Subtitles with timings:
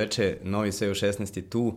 [0.00, 1.76] veče, novi sve u 16 je tu.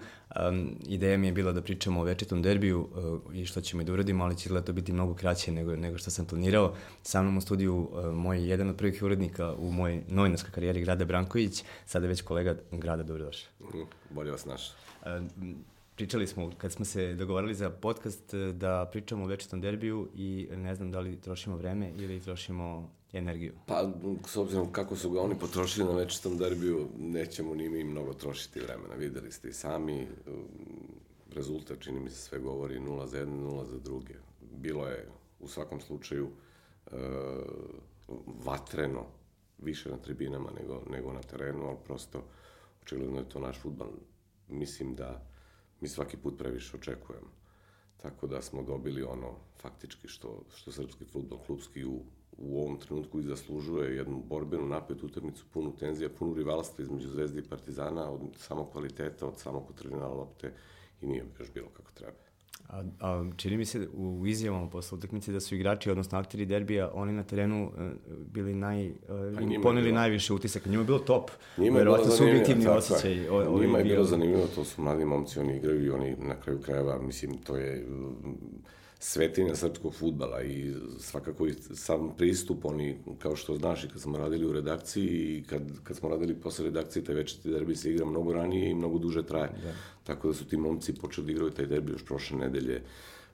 [0.50, 3.86] Um, ideja mi je bila da pričamo o večitom derbiju uh, i što ćemo i
[3.86, 6.76] da uradimo, ali će to biti mnogo kraće nego, nego što sam planirao.
[7.04, 11.06] Sa mnom u studiju uh, moj jedan od prvih urednika u mojoj novinarskoj karijeri, Grada
[11.06, 13.52] Branković, sada već kolega Grada, dobrodošao.
[14.10, 14.72] Bolje vas naš.
[15.02, 20.48] Uh, pričali smo, kad smo se dogovorili za podcast, da pričamo o večitom derbiju i
[20.56, 23.54] ne znam da li trošimo vreme ili trošimo energiju?
[23.66, 23.92] Pa,
[24.28, 28.60] s obzirom kako su ga oni potrošili na večitom derbiju, nećemo ni mi mnogo trošiti
[28.60, 28.96] vremena.
[28.96, 30.08] Videli ste i sami,
[31.36, 34.14] rezultat čini mi se sve govori 0 za jedne, 0 za druge.
[34.42, 35.08] Bilo je
[35.40, 36.30] u svakom slučaju
[36.92, 36.96] e,
[38.46, 39.06] vatreno,
[39.58, 42.24] više na tribinama nego, nego na terenu, ali prosto
[42.82, 43.88] očigledno je to naš futbal.
[44.50, 45.33] Mislim da
[45.84, 47.32] mi svaki put previše očekujemo.
[47.98, 52.02] Tako da smo dobili ono faktički što, što srpski futbol klubski u
[52.38, 57.40] u ovom trenutku i zaslužuje jednu borbenu napetu utakmicu, punu tenzija, punu rivalstva između Zvezde
[57.40, 60.54] i Partizana, od samog kvaliteta, od samog utrljena lopte
[61.02, 62.23] i nije još bilo kako treba.
[62.70, 66.92] A, a čini mi se u izjavama posle utakmice da su igrači, odnosno akteri derbija,
[66.94, 67.92] oni na terenu uh,
[68.32, 68.96] bili naj, uh,
[69.64, 70.70] poneli bilo, najviše utisaka.
[70.70, 71.32] Njima je bilo top.
[71.58, 73.30] Njima je bilo subjektivni osjećaj.
[73.30, 76.36] O, o, njima je bilo zanimljivo, to su mladi momci, oni igraju i oni na
[76.36, 77.86] kraju krajeva, mislim, to je
[79.06, 84.18] svetinja srpskog futbala i svakako i sam pristup, oni, kao što znaš i kad smo
[84.18, 88.06] radili u redakciji i kad, kad smo radili posle redakcije, taj večeti derbi se igra
[88.06, 89.50] mnogo ranije i mnogo duže traje.
[89.64, 89.74] Da.
[90.04, 92.82] Tako da su ti momci počeli da igraju taj derbi još prošle nedelje,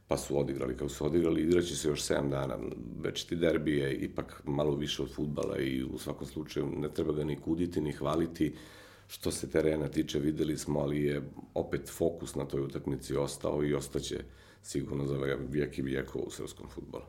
[0.07, 0.77] pa su odigrali.
[0.77, 2.57] Kako su odigrali, igraće se još 7 dana.
[3.01, 7.23] Večeti derbi je ipak malo više od futbala i u svakom slučaju ne treba ga
[7.23, 8.53] ni kuditi, ni hvaliti.
[9.07, 11.21] Što se terena tiče, videli smo, ali je
[11.53, 14.23] opet fokus na toj utakmici ostao i ostaće
[14.63, 15.17] sigurno za
[15.49, 17.03] vijek i u srpskom futbolu.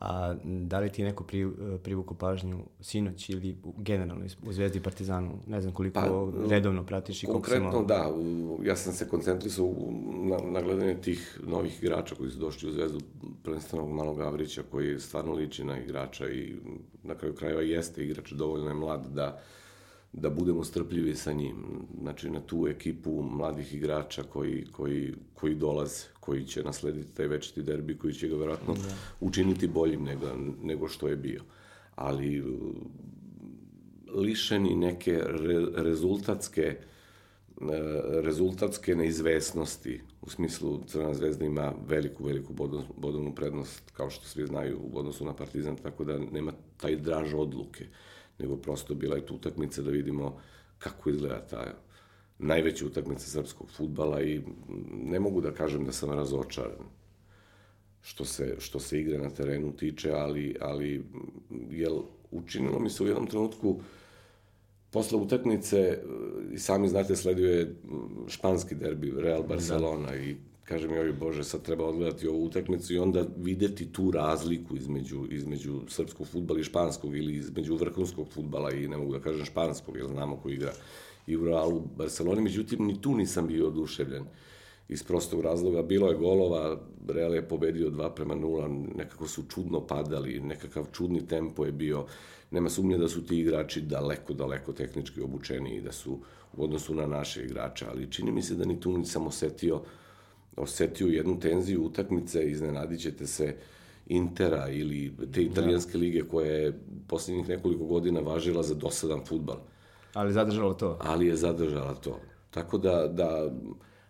[0.00, 1.48] A da li ti neko pri,
[1.82, 5.38] privuku pažnju sinoć ili generalno u Zvezdi Partizanu?
[5.46, 7.82] Ne znam koliko pa, redovno pratiš i koliko Konkretno, malo...
[7.82, 8.12] da.
[8.68, 9.74] Ja sam se koncentrisao
[10.24, 13.00] na, na gledanje tih novih igrača koji su došli u Zvezdu,
[13.42, 16.56] prvenstveno malog Gavrića koji stvarno liči na igrača i
[17.02, 19.40] na kraju krajeva jeste igrač, dovoljno je mlad da
[20.12, 21.56] da budemo strpljivi sa njim.
[22.00, 27.62] Znači, na tu ekipu mladih igrača koji, koji, koji dolaze, koji će naslediti taj večiti
[27.62, 28.94] derbi, koji će ga verovatno da.
[29.20, 30.26] učiniti boljim nego,
[30.62, 31.42] nego što je bio.
[31.94, 32.44] Ali
[34.14, 36.78] lišeni neke re, rezultatske e,
[38.22, 42.52] rezultatske neizvesnosti, u smislu Crna zvezda ima veliku, veliku
[42.96, 47.34] bodovnu prednost, kao što svi znaju, u odnosu na Partizan, tako da nema taj draž
[47.34, 47.86] odluke
[48.38, 50.40] nego prosto bila je tu utakmica da vidimo
[50.78, 51.74] kako izgleda ta
[52.38, 54.42] najveća utakmica srpskog futbala i
[54.92, 56.98] ne mogu da kažem da sam razočaran
[58.02, 61.04] što se, što se igre na terenu tiče, ali, ali
[61.70, 61.98] jel,
[62.30, 63.80] učinilo mi se u jednom trenutku
[64.90, 65.98] posle utakmice,
[66.52, 67.74] i sami znate, sledio je
[68.28, 69.48] španski derbi Real da.
[69.48, 70.16] Barcelona da.
[70.16, 70.36] i
[70.68, 75.80] kažem joj Bože, sad treba odgledati ovu utakmicu i onda videti tu razliku između, između
[75.88, 80.06] srpskog futbala i španskog ili između vrhunskog futbala i ne mogu da kažem španskog, jer
[80.06, 80.72] znamo ko igra
[81.26, 84.24] i u Realu Barceloni, međutim ni tu nisam bio oduševljen
[84.88, 85.82] iz prostog razloga.
[85.82, 91.26] Bilo je golova, Real je pobedio 2 prema 0, nekako su čudno padali, nekakav čudni
[91.26, 92.06] tempo je bio.
[92.50, 96.18] Nema sumnje da su ti igrači daleko, daleko tehnički obučeni i da su
[96.56, 99.82] u odnosu na naše igrače, ali čini mi se da ni tu nisam osetio uh,
[100.58, 103.56] osetio jednu tenziju utakmice, iznenadit ćete se
[104.06, 105.98] Intera ili te italijanske da.
[105.98, 109.56] lige koja je poslednjih nekoliko godina važila za dosadan futbal.
[110.14, 110.98] Ali zadržala to.
[111.00, 112.20] Ali je zadržala to.
[112.50, 113.50] Tako da, da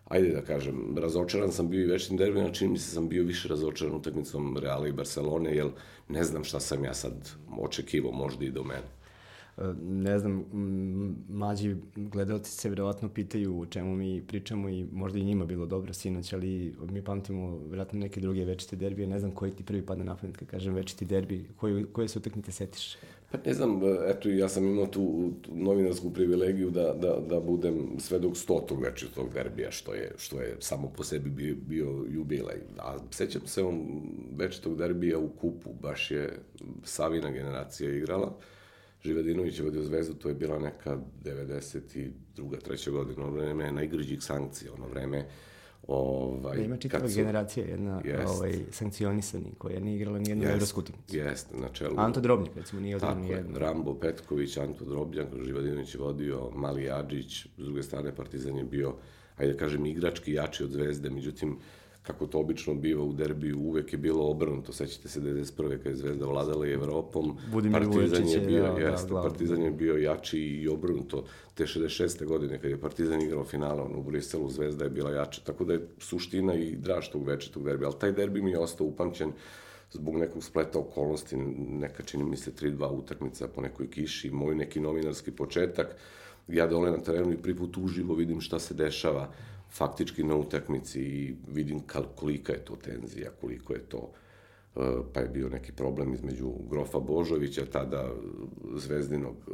[0.05, 3.47] ajde da kažem, razočaran sam bio i večnim derbima, čini mi se sam bio više
[3.47, 5.67] razočaran utakmicom Reala i Barcelone, jer
[6.07, 8.98] ne znam šta sam ja sad očekivao, možda i do mene
[9.81, 10.45] ne znam,
[11.29, 15.93] mlađi gledalci se verovatno pitaju o čemu mi pričamo i možda i njima bilo dobro
[15.93, 20.03] sinoć, ali mi pamtimo verovatno neke druge večite derbije, ne znam koji ti prvi pada
[20.03, 22.97] na pamet kad kažem večiti derbi, koje, koje se utakmice setiš?
[23.31, 28.19] Pa ne znam, eto ja sam imao tu novinarsku privilegiju da, da, da budem sve
[28.19, 32.57] dok stotog večitog derbija, što je, što je samo po sebi bio, bio jubilej.
[32.77, 34.01] A sećam se on
[34.37, 36.39] večitog derbija u kupu, baš je
[36.83, 38.35] Savina generacija igrala,
[39.03, 42.59] Živadinović je vodio zvezdu, to je bila neka 92.
[42.63, 45.25] treća godina, ono vreme najgrđih sankcija, ono vreme
[45.89, 50.53] Ovaj, da ima čitava su, generacija jedna jest, ovaj, sankcionisani koja nije igrala nijednu jest,
[50.53, 51.17] evropsku utakmicu.
[51.17, 51.95] Jeste, na čelu.
[51.97, 53.59] Anto Drobnjak, recimo, nije odigrao nijednu.
[53.59, 58.95] Rambo Petković, Anto Drobnjak, Živadinović je vodio, Mali Adžić, s druge strane Partizan je bio,
[59.37, 61.57] ajde da kažem, igrački jači od Zvezde, međutim,
[62.03, 64.73] kako to obično biva u derbiju, uvek je bilo obrnuto.
[64.73, 65.77] Sećate se 91.
[65.77, 69.71] kada je Zvezda vladala i Evropom, Budimir Partizan je bio, da, jeste, da, Partizan je
[69.71, 71.25] bio jači i obrnuto.
[71.53, 72.25] Te 66.
[72.25, 75.41] godine kada je Partizan igrao finala u Briselu, Zvezda je bila jača.
[75.45, 77.87] Tako da je suština i draž tog večetog derbija.
[77.87, 79.31] Ali taj derbi mi je ostao upamćen
[79.91, 81.37] zbog nekog spleta okolnosti,
[81.69, 85.95] neka čini mi se 3-2 utakmica po nekoj kiši, moj neki novinarski početak,
[86.47, 89.31] ja dole na terenu i prvi put uživo vidim šta se dešava
[89.71, 91.81] faktički na utakmici i vidim
[92.15, 94.11] kolika je to tenzija, koliko je to
[94.75, 94.79] e,
[95.13, 98.11] pa je bio neki problem između Grofa Božovića, tada
[98.75, 99.51] zvezdinog e,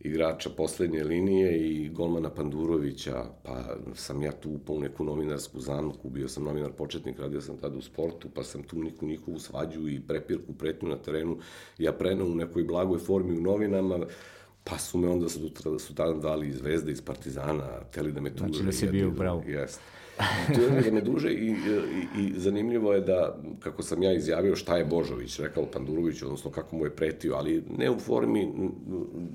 [0.00, 6.10] igrača poslednje linije i golmana Pandurovića, pa sam ja tu upao u neku novinarsku zamku,
[6.10, 9.88] bio sam novinar početnik, radio sam tada u sportu, pa sam tu neku njihovu svađu
[9.88, 11.38] i prepirku, pretnju na terenu,
[11.78, 13.98] ja prenao u nekoj blagoj formi u novinama,
[14.64, 18.30] Pa su me onda su, su tada dali iz Zvezde, iz Partizana, teli da me
[18.34, 18.52] tuže.
[18.52, 19.42] Znači da si bio upravo.
[19.46, 19.80] Jeste.
[20.54, 21.56] Tu da me duže i, i,
[22.18, 26.76] i zanimljivo je da, kako sam ja izjavio šta je Božović, rekao Pandurović, odnosno kako
[26.76, 28.52] mu je pretio, ali ne u formi,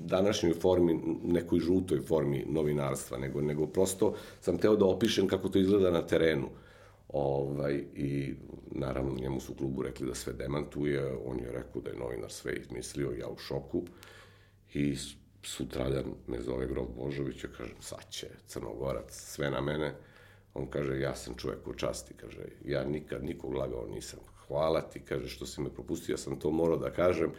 [0.04, 5.58] današnjoj formi, nekoj žutoj formi novinarstva, nego, nego prosto sam teo da opišem kako to
[5.58, 6.48] izgleda na terenu.
[7.08, 8.34] Ovaj, I
[8.70, 12.30] naravno njemu su u klubu rekli da sve demantuje, on je rekao da je novinar
[12.30, 13.82] sve izmislio, ja u šoku.
[14.74, 14.96] I
[15.42, 19.94] sutradan me zove Grof Božović, ja kažem, sad će Crnogorac, sve na mene.
[20.54, 24.20] On kaže, ja sam čovjek u časti, kaže, ja nikad nikog lagao nisam.
[24.46, 27.30] Hvala ti, kaže, što si me propustio, ja sam to morao da kažem,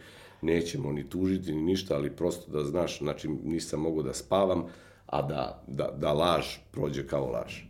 [0.42, 4.66] nećemo ni tužiti ni ništa, ali prosto da znaš, znači nisam mogao da spavam,
[5.06, 7.62] a da, da, da laž prođe kao laž.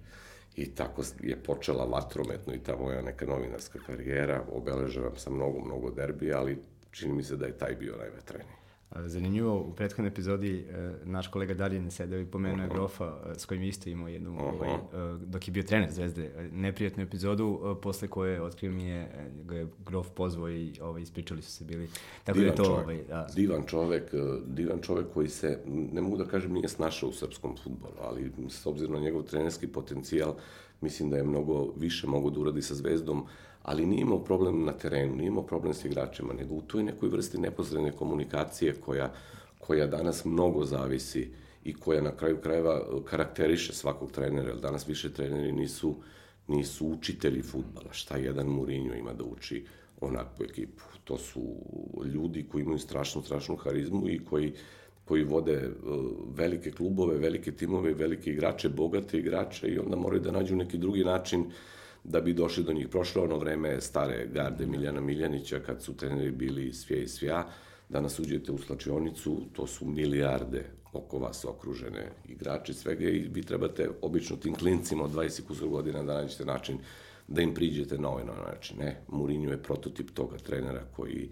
[0.57, 5.91] I tako je počela vatrometno i ta moja neka novinarska karijera, obeležavam sa mnogo, mnogo
[5.91, 6.59] derbija, ali
[6.91, 8.59] čini mi se da je taj bio najvetreniji.
[8.97, 13.39] Zanimljivo, u prethodnoj epizodi e, naš kolega Darjen je sedeo i pomenuo je Grofa e,
[13.39, 14.79] s kojim isto imao jednu, ovaj, e,
[15.27, 20.11] dok je bio trener Zvezde, neprijatnu epizodu, posle koje otkrio mi je, ga je Grof
[20.11, 21.89] pozvao i ovaj, ispričali su se bili.
[22.25, 23.27] Tako divan da to, čovek, ovaj, da.
[23.35, 24.15] divan čovek,
[24.47, 28.67] divan čovek koji se, ne mogu da kažem, nije snašao u srpskom futbolu, ali s
[28.67, 30.35] obzirom na njegov trenerski potencijal,
[30.81, 33.27] mislim da je mnogo više mogo da uradi sa Zvezdom,
[33.69, 37.09] ali nije imao problem na terenu, nije imao problem s igračima, nego u toj nekoj
[37.09, 39.13] vrsti neposredne komunikacije koja,
[39.59, 41.29] koja danas mnogo zavisi
[41.65, 45.95] i koja na kraju krajeva karakteriše svakog trenera, jer danas više treneri nisu,
[46.47, 49.65] nisu učitelji futbala, šta jedan Mourinho ima da uči
[50.01, 50.83] onakvu ekipu.
[51.05, 51.43] To su
[52.15, 54.53] ljudi koji imaju strašnu, strašnu harizmu i koji
[55.05, 55.71] koji vode
[56.37, 61.05] velike klubove, velike timove, velike igrače, bogate igrače i onda moraju da nađu neki drugi
[61.05, 61.45] način
[62.05, 62.89] da bi došli do njih.
[62.89, 67.47] Prošlo ono vreme stare garde Miljana Miljanića, kad su treneri bili svije i svija,
[67.89, 73.91] danas uđete u slačionicu, to su milijarde oko vas okružene igrače svega i vi trebate
[74.03, 76.79] obično tim klincima od 20 kusur godina da nađete način
[77.29, 78.79] da im priđete na ovaj način.
[78.79, 81.31] Ne, Mourinho je prototip toga trenera koji,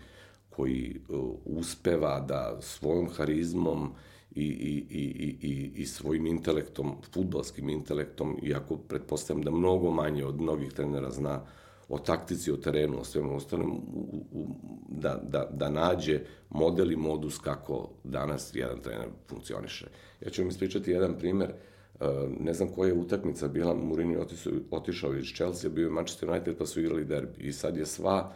[0.51, 3.93] koji uh, uspeva da svojom harizmom
[4.37, 10.41] i, i, i, i, i svojim intelektom, futbalskim intelektom, iako pretpostavljam da mnogo manje od
[10.41, 11.41] mnogih trenera zna
[11.88, 14.47] o taktici, o terenu, o svemu ostalim, u, u,
[14.88, 19.87] da, da, da nađe model i modus kako danas jedan trener funkcioniše.
[20.21, 22.06] Ja ću vam ispričati jedan primer, e,
[22.41, 24.27] ne znam koja je utakmica bila, Mourinho
[24.71, 28.33] otišao iz Chelsea, bio je Manchester United pa su igrali derbi i sad je sva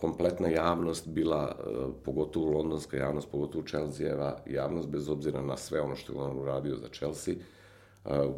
[0.00, 1.62] kompletna javnost bila, e,
[2.04, 6.76] pogotovo londonska javnost, pogotovo Chelsea-eva javnost, bez obzira na sve ono što je on uradio
[6.76, 7.38] za Chelsea, e,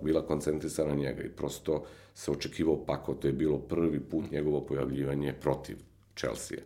[0.02, 4.60] bila koncentrisana na njega i prosto se očekivao pako, to je bilo prvi put njegovo
[4.60, 5.76] pojavljivanje protiv
[6.16, 6.58] Chelsea.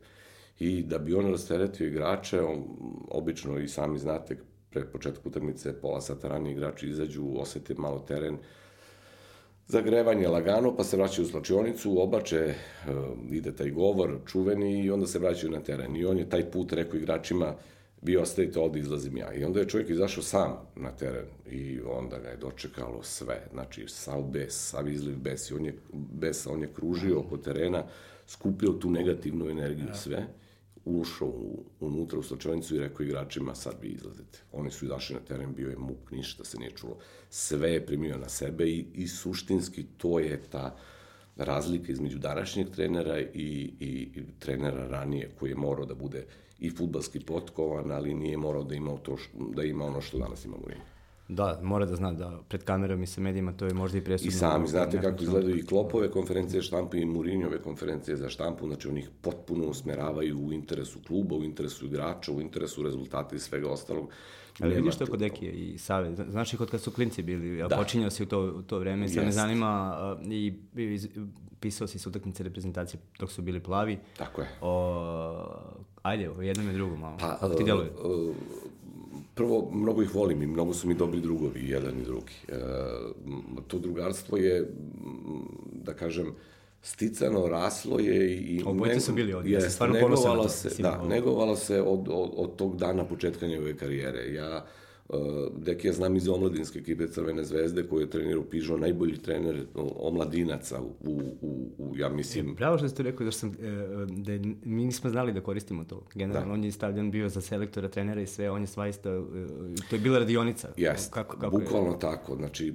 [0.59, 2.65] I da bi on rasteretio igrače, on,
[3.11, 4.37] obično i sami znate,
[4.71, 8.38] pred početku utakmice pola sata ranije igrači izađu, osete malo teren,
[9.69, 12.55] zagrevanje lagano, pa se vraćaju u slačionicu, oblače,
[12.89, 12.95] uh,
[13.31, 15.97] ide taj govor čuveni i onda se vraćaju na teren.
[15.97, 17.55] I on je taj put rekao igračima,
[18.03, 19.35] vi ostajete ovde, izlazim ja.
[19.35, 23.47] I onda je čovjek izašao sam na teren i onda ga je dočekalo sve.
[23.53, 27.85] Znači, sav bes, sav izliv bes, i on je, besa, on je kružio oko terena,
[28.27, 30.27] skupio tu negativnu energiju, sve
[30.87, 34.38] ušao u, unutra u slačionicu i rekao igračima sad vi izlazite.
[34.52, 36.97] Oni su izašli na teren, bio je muk, ništa se nije čulo.
[37.31, 40.76] Sve je primio na sebe i, i suštinski to je ta
[41.37, 46.26] razlika između današnjeg trenera i, i, i trenera ranije koji je morao da bude
[46.59, 49.16] i futbalski potkovan, ali nije morao da ima, to,
[49.55, 50.96] da ima ono što danas ima Mourinho.
[51.28, 54.28] Da, mora da zna da pred kamerom i sa medijima to je možda i presudno.
[54.28, 58.88] I sami znate kako izgledaju i Klopove konferencije štampu i Mourinhove konferencije za štampu, znači
[58.88, 63.71] oni ih potpuno usmeravaju u interesu kluba, u interesu igrača, u interesu rezultata i svega
[63.71, 64.09] ostalog.
[64.61, 67.68] Ali vidiš to kod Ekije i Save, znaš i kod kad su klinci bili, ja
[67.68, 67.76] da.
[67.76, 70.99] počinjao si u to, u to vreme, sad me zanima i, i
[71.61, 73.99] pisao si s utakmice reprezentacije dok su bili plavi.
[74.16, 74.49] Tako je.
[74.61, 75.47] O,
[76.02, 77.16] ajde, o jednom i drugom malo.
[77.21, 77.90] Pa, ti djeluje?
[77.90, 78.37] Uh,
[79.37, 82.33] prvo, mnogo ih volim i mnogo su mi dobri drugovi, jedan i drugi.
[82.49, 82.55] E,
[83.66, 84.71] to drugarstvo je,
[85.73, 86.35] da kažem,
[86.83, 88.62] sticano, raslo je i...
[88.66, 90.49] Obojice su bili ovdje, ja se stvarno ponosan na to.
[90.49, 94.33] Se, da, negovalo se od, od, od tog dana početka njegove karijere.
[94.33, 94.66] Ja
[95.57, 100.81] Deki ja znam iz omladinske ekipe Crvene zvezde koju je trenirao Pižo, najbolji trener omladinaca
[100.81, 102.55] u, u, u ja mislim...
[102.57, 103.55] Pravo što ste rekao da, sam, e,
[104.09, 104.33] da
[104.65, 106.03] mi nismo znali da koristimo to.
[106.15, 106.55] Generalno, da.
[106.55, 109.23] on je stavljan bio za selektora, trenera i sve, on je svaista, e,
[109.91, 110.69] to je bila radionica.
[110.77, 111.99] Jest, kako, kako bukvalno je?
[111.99, 112.37] tako.
[112.37, 112.75] Znači,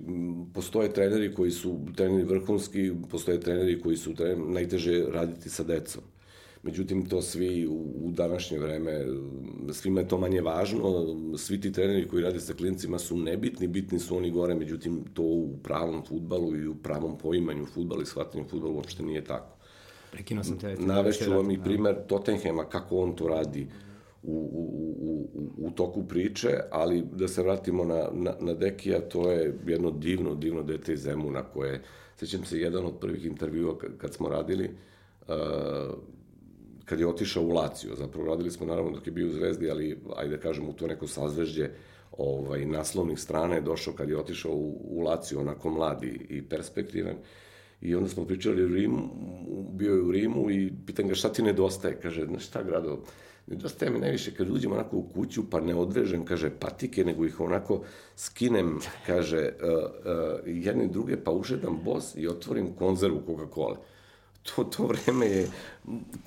[0.54, 6.04] postoje treneri koji su treneri vrhunski, postoje treneri koji su treneri, najteže raditi sa decom.
[6.64, 9.06] Međutim, to svi u, u današnje vreme,
[9.74, 11.06] svima je to manje važno,
[11.38, 15.24] svi ti treneri koji rade sa klincima su nebitni, bitni su oni gore, međutim, to
[15.24, 19.56] u pravom futbalu i u pravom poimanju futbala i shvatanju futbala uopšte nije tako.
[20.12, 20.76] Prekinuo sam te.
[20.80, 21.64] Navešću vam i da.
[21.64, 23.68] primer Tottenhema, kako on to radi
[24.24, 24.64] u, u,
[25.00, 29.92] u, u toku priče, ali da se vratimo na, na, na Dekija, to je jedno
[29.92, 31.82] divno, divno dete iz Zemuna koje,
[32.16, 34.70] sećam se, jedan od prvih intervjua kad smo radili,
[35.28, 35.36] uh,
[36.86, 37.96] kad je otišao u Laciju.
[37.96, 40.88] Zapravo radili smo naravno dok je bio u Zvezdi, ali ajde da kažem u to
[40.88, 41.70] neko sazvežđe
[42.18, 47.16] ovaj, naslovnih strana je došao kad je otišao u, u Laciju, onako mladi i perspektivan.
[47.82, 49.10] I onda smo pričali o Rimu,
[49.72, 52.00] bio je u Rimu i pitan ga šta ti nedostaje?
[52.02, 53.04] Kaže, na šta grado?
[53.48, 57.40] Nedostaje mi najviše kad uđem onako u kuću pa ne odvežem, kaže, patike, nego ih
[57.40, 57.82] onako
[58.16, 63.76] skinem, kaže, uh, uh, jedne druge pa ušedam bos i otvorim konzervu Coca-Cola
[64.44, 65.48] to, to vreme je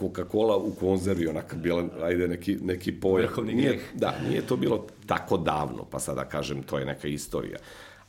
[0.01, 3.29] Coca-Cola u konzervi onaka bila, ajde, neki, neki pojam.
[3.29, 7.59] Vrhovni nije, Da, nije to bilo tako davno, pa sada kažem, to je neka istorija.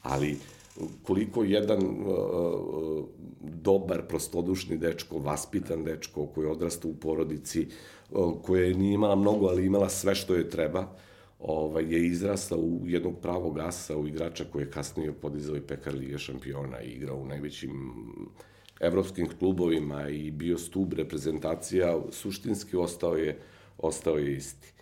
[0.04, 0.38] Ali
[1.04, 3.06] koliko jedan uh,
[3.42, 7.68] dobar, prostodušni dečko, vaspitan dečko koji je odrastao u porodici,
[8.12, 10.88] uh, koja nije imala mnogo, ali imala sve što je treba,
[11.40, 15.94] ovaj, je izrastao u jednog pravog asa, u igrača koji je kasnije podizao i pekar
[15.94, 17.94] Lige šampiona i igrao u najvećim
[18.79, 23.39] evropskim klubovima i bio stub reprezentacija, suštinski ostao je,
[23.77, 24.74] ostao je isti.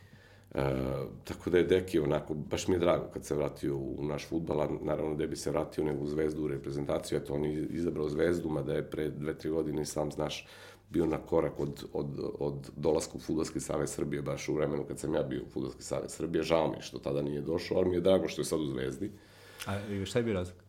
[0.53, 0.75] E,
[1.23, 4.61] tako da je Deki onako, baš mi je drago kad se vratio u naš futbal,
[4.61, 8.09] a naravno da bi se vratio nego u Zvezdu u reprezentaciju, eto on je izabrao
[8.09, 10.47] Zvezdu, mada je pre dve, tri godine sam znaš
[10.89, 12.07] bio na korak od, od,
[12.39, 15.83] od dolaska u Futbolski savez Srbije, baš u vremenu kad sam ja bio u Futbolski
[15.83, 16.43] savez Srbije.
[16.43, 19.11] Žao mi što tada nije došao, ali mi je drago što je sad u Zvezdi.
[19.65, 20.62] A šta je bio razlog?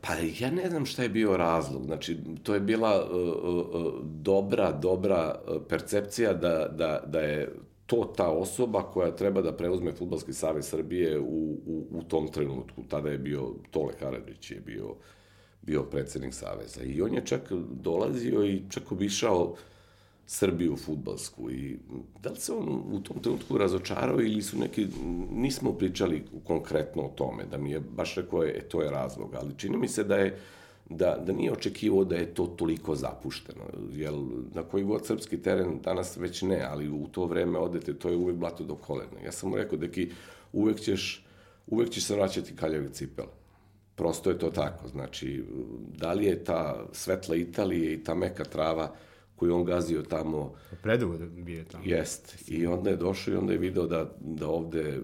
[0.00, 1.84] Pa ja ne znam šta je bio razlog.
[1.84, 7.52] Znači, to je bila uh, uh, dobra, dobra percepcija da, da, da je
[7.86, 12.82] to ta osoba koja treba da preuzme Futbalski savez Srbije u, u, u tom trenutku.
[12.88, 14.94] Tada je bio Tole Karadžić je bio,
[15.62, 16.82] bio predsednik Saveza.
[16.84, 19.58] I on je čak dolazio i čak obišao uh,
[20.32, 21.78] Srbiju futbalsku i
[22.22, 24.86] da li se on u tom trenutku razočarao ili su neki,
[25.30, 29.54] nismo pričali konkretno o tome, da mi je baš rekao, e, to je razlog, ali
[29.56, 30.38] čini mi se da je,
[30.88, 34.12] da, da nije očekivao da je to toliko zapušteno, jer
[34.54, 38.16] na koji god srpski teren danas već ne, ali u to vreme odete, to je
[38.16, 39.20] uvek blato do kolena.
[39.24, 40.10] Ja sam mu rekao, deki,
[40.52, 41.26] uvek ćeš,
[41.66, 43.32] uvek ćeš se vraćati kaljavi cipela.
[43.96, 45.44] Prosto je to tako, znači,
[45.98, 48.94] da li je ta svetla Italije i ta meka trava,
[49.36, 50.54] koju on gazio tamo.
[50.82, 51.84] Predugo da bio tamo.
[51.86, 52.50] Jest.
[52.50, 55.00] I onda je došao i onda je video da, da ovde,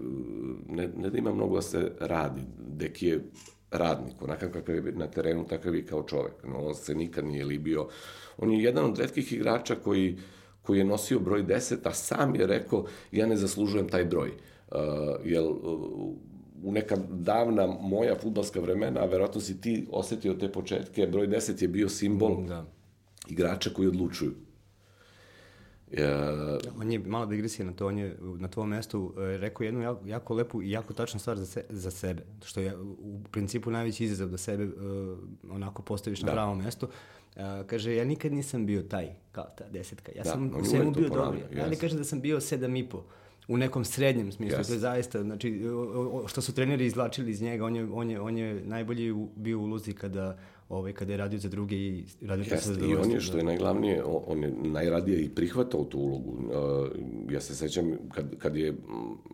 [0.67, 3.23] ne, ne da ima mnogo da se radi, deki je
[3.71, 6.33] radnik, onakav kakav je na terenu, takav i kao čovek.
[6.43, 7.87] No, on se nikad nije libio.
[8.37, 10.17] On je jedan od redkih igrača koji,
[10.61, 14.29] koji je nosio broj 10, a sam je rekao, ja ne zaslužujem taj broj.
[14.29, 14.77] Uh,
[15.25, 15.59] jel, uh,
[16.63, 21.61] u neka davna moja futbalska vremena, a verovatno si ti osetio te početke, broj 10
[21.61, 22.78] je bio simbol da
[23.29, 24.33] igrača koji odlučuju.
[25.91, 26.35] Ja...
[26.79, 30.07] On je, malo digresija na to, on je na tvojom mestu e, rekao jednu jako,
[30.07, 34.03] jako lepu i jako tačnu stvar za, se, za sebe, što je u principu najveći
[34.03, 34.71] izazov da sebe uh,
[35.51, 36.25] onako postaviš da.
[36.25, 36.85] na pravo mesto.
[37.35, 40.11] Uh, kaže, ja nikad nisam bio taj, kao ta desetka.
[40.15, 41.35] Ja da, sam u svemu bio dobar.
[41.55, 43.03] Ja ne kažem da sam bio sedam i po
[43.47, 44.59] u nekom srednjem smislu.
[44.59, 44.67] Yes.
[44.67, 45.61] To je zaista, znači,
[46.27, 49.65] što su treneri izvlačili iz njega, on je, on je, on je najbolji bio u
[49.65, 50.37] luzi kada
[50.69, 53.43] ovaj, kada je radio za druge i radio to sa I on je, što je
[53.43, 56.31] najglavnije, on je najradije i prihvatao tu ulogu.
[56.31, 58.73] Uh, ja se sećam, kad, kad je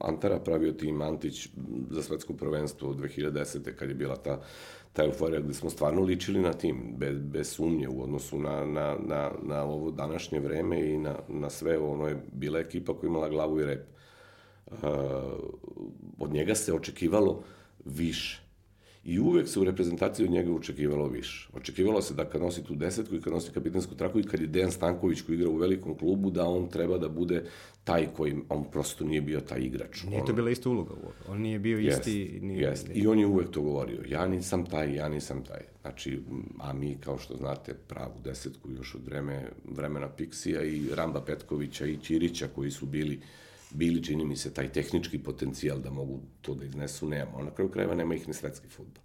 [0.02, 1.50] Antara pravio tim Antić
[1.90, 3.72] za svetsko prvenstvo 2010.
[3.76, 4.42] kad je bila ta
[4.96, 8.96] ta euforija gde smo stvarno ličili na tim, bez, bez sumnje u odnosu na, na,
[9.08, 13.30] na, na ovo današnje vreme i na, na sve, ono je bila ekipa koja imala
[13.30, 13.88] glavu i rep.
[14.68, 14.78] Uh,
[16.20, 17.44] od njega se očekivalo
[17.86, 18.45] više.
[19.06, 21.50] I uvek se u reprezentaciji od njega očekivalo više.
[21.54, 24.48] Očekivalo se da kad nosi tu desetku i kad nosi kapitansku traku i kad je
[24.48, 27.44] Dejan Stanković koji igra u velikom klubu, da on treba da bude
[27.84, 30.04] taj koji, on prosto nije bio taj igrač.
[30.04, 30.94] Nije on, to bila ista uloga
[31.28, 32.40] On nije bio jest, isti...
[32.42, 32.88] Nije, jest.
[32.94, 34.02] I on je uvek to govorio.
[34.10, 35.62] Ja nisam taj, ja nisam taj.
[35.82, 36.20] Znači,
[36.60, 41.86] a mi, kao što znate, pravu desetku još od vreme, vremena Piksija i Ramba Petkovića
[41.86, 43.20] i Ćirića koji su bili
[43.76, 47.44] bili, čini mi se, taj tehnički potencijal da mogu to da iznesu, nema.
[47.44, 49.04] Na kraju krajeva nema ih ni svetski futbol.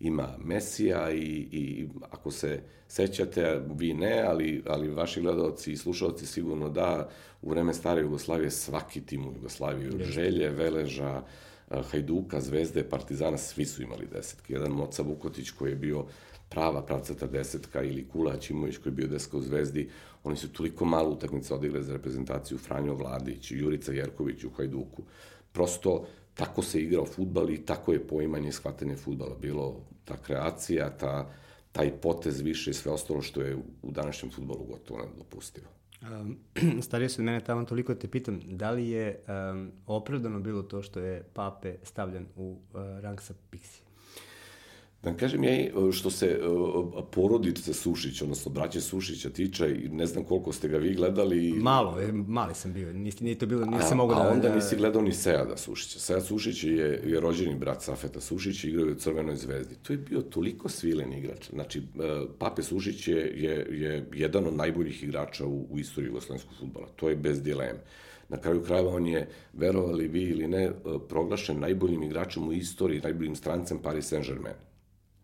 [0.00, 6.26] Ima Mesija i, i ako se sećate, vi ne, ali, ali vaši gledalci i slušalci
[6.26, 7.08] sigurno da,
[7.42, 11.22] u vreme stare Jugoslavije svaki tim u Jugoslaviji, od Želje, Veleža,
[11.70, 14.52] Hajduka, Zvezde, Partizana, svi su imali desetke.
[14.52, 16.04] Jedan Moca Vukotić koji je bio
[16.48, 19.88] prava pravcata desetka ili Kulać Imović koji je bio deska u Zvezdi,
[20.28, 25.02] oni su toliko malo utakmica odigrali za reprezentaciju Franjo Vladić, Jurica Jerković u Hajduku.
[25.52, 30.90] Prosto tako se igrao futbal i tako je poimanje i shvatanje futbala bilo ta kreacija,
[30.90, 31.30] ta,
[31.72, 35.66] taj potez više i sve ostalo što je u današnjem futbolu gotovo nedopustivo.
[36.02, 36.38] Um,
[36.86, 39.20] starije se od mene tamo toliko te pitam, da li je
[39.52, 43.87] um, opravdano bilo to što je Pape stavljen u uh, rang sa Pixi?
[45.02, 45.52] Da kažem ja,
[45.92, 46.40] što se
[47.10, 51.52] porodice Sušić, odnosno braće Sušića tiče, ne znam koliko ste ga vi gledali.
[51.52, 54.20] Malo, e, mali sam bio, nisi, nije to bilo, nisam mogu da...
[54.20, 55.98] A onda nisi gledao ni Seada Sušića.
[55.98, 59.74] Sead Sušić je, je rođeni brat Safeta Sušić i igrao je u Crvenoj zvezdi.
[59.82, 61.50] To je bio toliko svilen igrač.
[61.50, 61.82] Znači, e,
[62.38, 66.86] Pape Sušić je, je, je jedan od najboljih igrača u, u istoriji jugoslovenskog futbola.
[66.96, 67.80] To je bez dileme.
[68.28, 70.72] Na kraju krajeva on je, verovali vi ili ne, e,
[71.08, 74.67] proglašen najboljim igračem u istoriji, najboljim strancem Paris Saint-Germain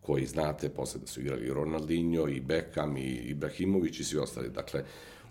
[0.05, 4.49] koji znate, posle da su igrali Ronaldinho i Beckham i Ibrahimović i svi ostali.
[4.49, 4.83] Dakle,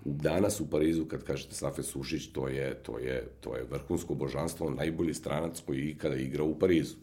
[0.05, 4.71] danas u Parizu, kad kažete Safe Sušić, to je, to je, to je vrhunsko božanstvo,
[4.71, 6.97] najbolji stranac koji je ikada igrao u Parizu.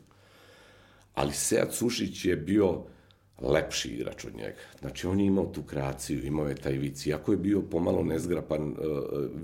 [1.14, 2.84] Ali Sead Sušić je bio
[3.42, 4.56] lepši igrač od njega.
[4.80, 7.06] Znači, on je imao tu kreaciju, imao je taj vic.
[7.06, 8.76] Iako je bio pomalo nezgrapan, uh,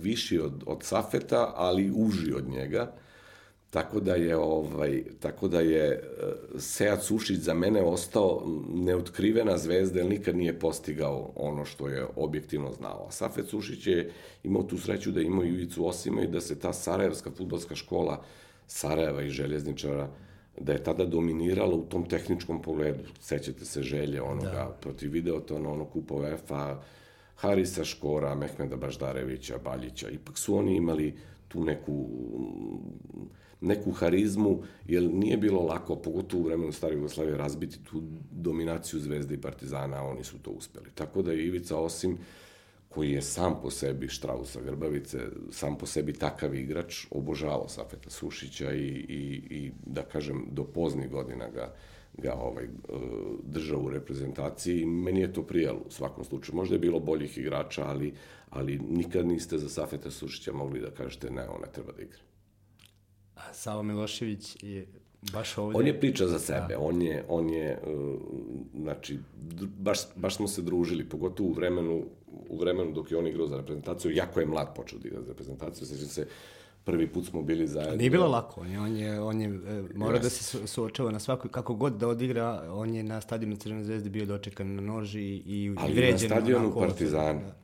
[0.01, 2.93] viši od, od Safeta, ali uži od njega,
[3.69, 5.99] Tako da je ovaj tako da je e,
[6.59, 12.71] Sead Sušić za mene ostao neotkrivena zvezda, jer nikad nije postigao ono što je objektivno
[12.71, 13.05] znao.
[13.07, 14.11] A Safet Sušić je
[14.43, 18.23] imao tu sreću da imao Ivicu Osima i da se ta Sarajevska futbolska škola
[18.67, 20.09] Sarajeva i željezničara
[20.59, 23.03] da je tada dominirala u tom tehničkom pogledu.
[23.19, 24.77] Sećate se želje onoga da.
[24.81, 26.81] protiv Videotona, ono kupa UEFA,
[27.35, 30.09] Harisa Škora, Mehmeda Baždarevića, Baljića.
[30.09, 31.15] Ipak su oni imali
[31.47, 32.09] tu neku
[33.61, 39.35] neku harizmu, jer nije bilo lako, pogotovo u vremenu stare Jugoslavije, razbiti tu dominaciju Zvezde
[39.35, 40.89] i Partizana, a oni su to uspeli.
[40.95, 42.17] Tako da je Ivica Osim,
[42.89, 45.19] koji je sam po sebi Štrausa Grbavice,
[45.51, 51.09] sam po sebi takav igrač, obožavao Safeta Sušića i, i, i da kažem, do poznih
[51.09, 51.73] godina ga,
[52.17, 52.67] ga ovaj, e,
[53.43, 54.85] držao u reprezentaciji.
[54.85, 56.55] Meni je to prijalo u svakom slučaju.
[56.55, 58.13] Možda je bilo boljih igrača, ali,
[58.49, 62.19] ali nikad niste za Safeta Sušića mogli da kažete ne, on ne treba da igra.
[63.53, 64.87] Savo Milošević je
[65.33, 65.77] baš ovde...
[65.77, 66.79] On je priča za sebe, da.
[66.79, 68.21] on je, on je, uh,
[68.81, 69.19] znači,
[69.79, 72.05] baš, baš smo se družili, pogotovo u vremenu,
[72.49, 75.27] u vremenu dok je on igrao za reprezentaciju, jako je mlad počeo da igra za
[75.27, 76.27] reprezentaciju, sećam se,
[76.83, 77.95] prvi put smo bili zajedno.
[77.95, 80.21] Nije bilo lako, on je, on je, on je e, mora yes.
[80.21, 84.09] da se suočava na svakoj, kako god da odigra, on je na stadionu Crvene zvezde
[84.09, 85.81] bio dočekan na noži i, i vređen.
[85.81, 87.41] Ali na stadionu Partizana.
[87.41, 87.55] Da.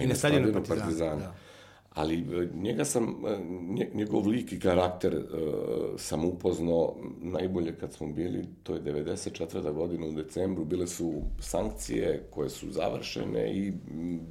[0.00, 1.16] I, I na stadionu Partizana, Partizana.
[1.16, 1.43] Da
[1.94, 3.38] ali e, njega sam, e,
[3.94, 9.72] njegov lik i karakter uh, sam upoznao najbolje kad smo bili, to je 94.
[9.72, 13.72] godina u decembru, bile su sankcije koje su završene i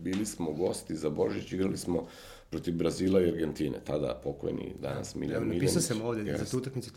[0.04, 2.06] bili smo gosti za Božić, igrali smo
[2.54, 5.62] protiv Brazila i Argentine, tada pokojni danas Miljan Miljanić.
[5.62, 6.38] Napisao sam ovdje yes.
[6.38, 6.92] za tu utakmicu.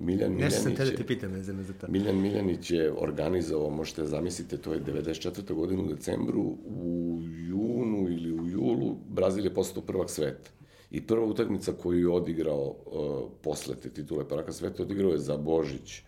[0.00, 0.40] Miljan Miljanić.
[0.40, 1.86] Nešto sam te da te pitam vezano za to.
[1.88, 5.54] Miljan Miljanić je organizovao, možete zamislite, to je 94.
[5.54, 7.18] godinu u decembru, u
[7.48, 10.50] junu ili u julu, Brazil je postao prvak sveta.
[10.90, 15.36] I prva utakmica koju je odigrao uh, posle te titule prvaka sveta, odigrao je za
[15.36, 16.02] Božić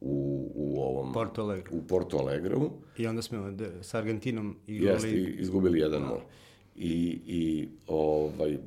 [0.00, 1.12] u, u ovom...
[1.12, 1.76] Porto Alegre.
[1.76, 2.56] U Porto Alegre.
[2.96, 4.94] I onda smo sa Argentinom igrali...
[4.94, 6.20] Jeste, izgubili jedan mor.
[6.76, 8.58] I, i ovaj,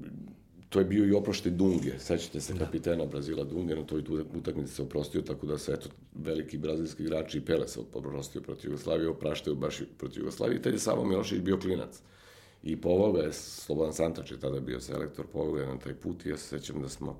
[0.70, 4.04] to je bio i oproštaj Dunge, sećate se kapitena Brazila Dunge, na toj
[4.36, 8.72] utakmici se oprostio, tako da se, eto, veliki brazilski igrači i Pele se oprostio protiv
[8.72, 12.02] Jugoslavije, opraštaju baš protiv Jugoslavije, i tad je samo Milošević bio klinac.
[12.64, 15.94] I povao ga je, Slobodan Santač je tada bio selektor, povao ga je na taj
[15.94, 17.20] put i ja se sećam da smo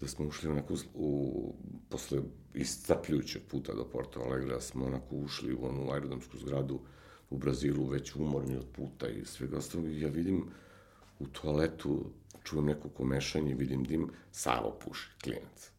[0.00, 1.54] da smo ušli onako u,
[1.88, 2.18] posle
[2.54, 6.80] iscapljujućeg puta do Porto Alegre, da smo onako ušli u onu aerodromsku zgradu
[7.30, 9.92] u Brazilu, već umorni od puta i svega ostalog.
[9.92, 10.44] Ja vidim
[11.18, 12.10] u toaletu,
[12.44, 15.70] čujem neko komešanje, vidim dim, Savo puši, klinac.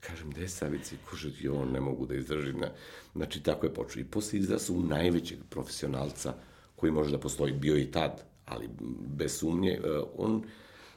[0.00, 0.96] Kažem, gde je Savici?
[1.10, 2.58] Kože, i on ne mogu da izdržim.
[2.58, 2.72] Ne.
[3.14, 4.00] Znači, tako je počeo.
[4.00, 6.34] I posle izda su najvećeg profesionalca
[6.76, 7.52] koji može da postoji.
[7.52, 8.68] Bio i tad, ali
[9.16, 9.70] bez sumnje.
[9.70, 10.44] E, on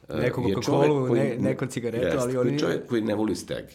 [0.08, 2.58] Neko Coca-Cola, koji, ne, neko cigaretu, jest, ali on je...
[2.58, 3.72] čovjek koji ne voli stege.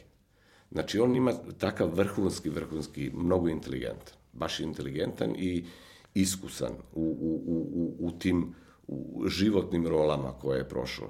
[0.71, 4.13] Znači, on ima takav vrhunski, vrhunski, mnogo inteligentan.
[4.35, 5.65] Baš inteligentan i
[6.13, 8.53] iskusan u, u, u, u tim
[8.87, 11.07] u životnim rolama koje je prošlo.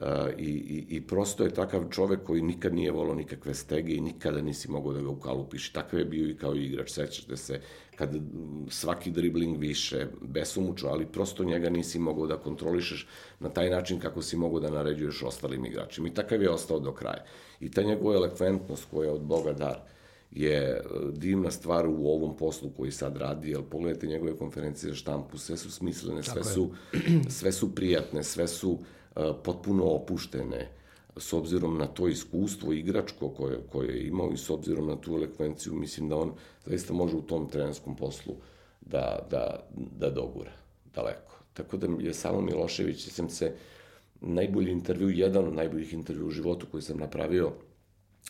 [0.00, 0.08] Uh,
[0.38, 4.42] i, i, I prosto je takav čovek koji nikad nije volao nikakve stege i nikada
[4.42, 5.72] nisi mogao da ga ukalupiš.
[5.72, 7.60] Takav je bio i kao igrač, sećate se,
[7.96, 8.16] kad
[8.68, 13.06] svaki dribling više, besomučno, ali prosto njega nisi mogao da kontrolišeš
[13.40, 16.08] na taj način kako si mogao da naređuješ ostalim igračima.
[16.08, 17.24] I takav je ostao do kraja.
[17.60, 19.80] I ta njegova elekventnost koja je od Boga dar,
[20.34, 24.96] je e, divna stvar u ovom poslu koji sad radi, jer pogledajte njegove konferencije za
[24.96, 26.70] štampu, sve su smislene, sve su,
[27.38, 30.68] sve su prijatne, sve su uh, potpuno opuštene,
[31.16, 35.14] s obzirom na to iskustvo igračko koje, koje je imao i s obzirom na tu
[35.14, 36.32] elekvenciju, mislim da on
[36.66, 38.34] zaista može u tom trenerskom poslu
[38.80, 39.66] da, da,
[39.98, 40.52] da dogura
[40.94, 41.38] daleko.
[41.52, 43.54] Tako da je samo Milošević, sam se
[44.20, 47.52] najbolji intervju, jedan od najboljih intervju u životu koji sam napravio,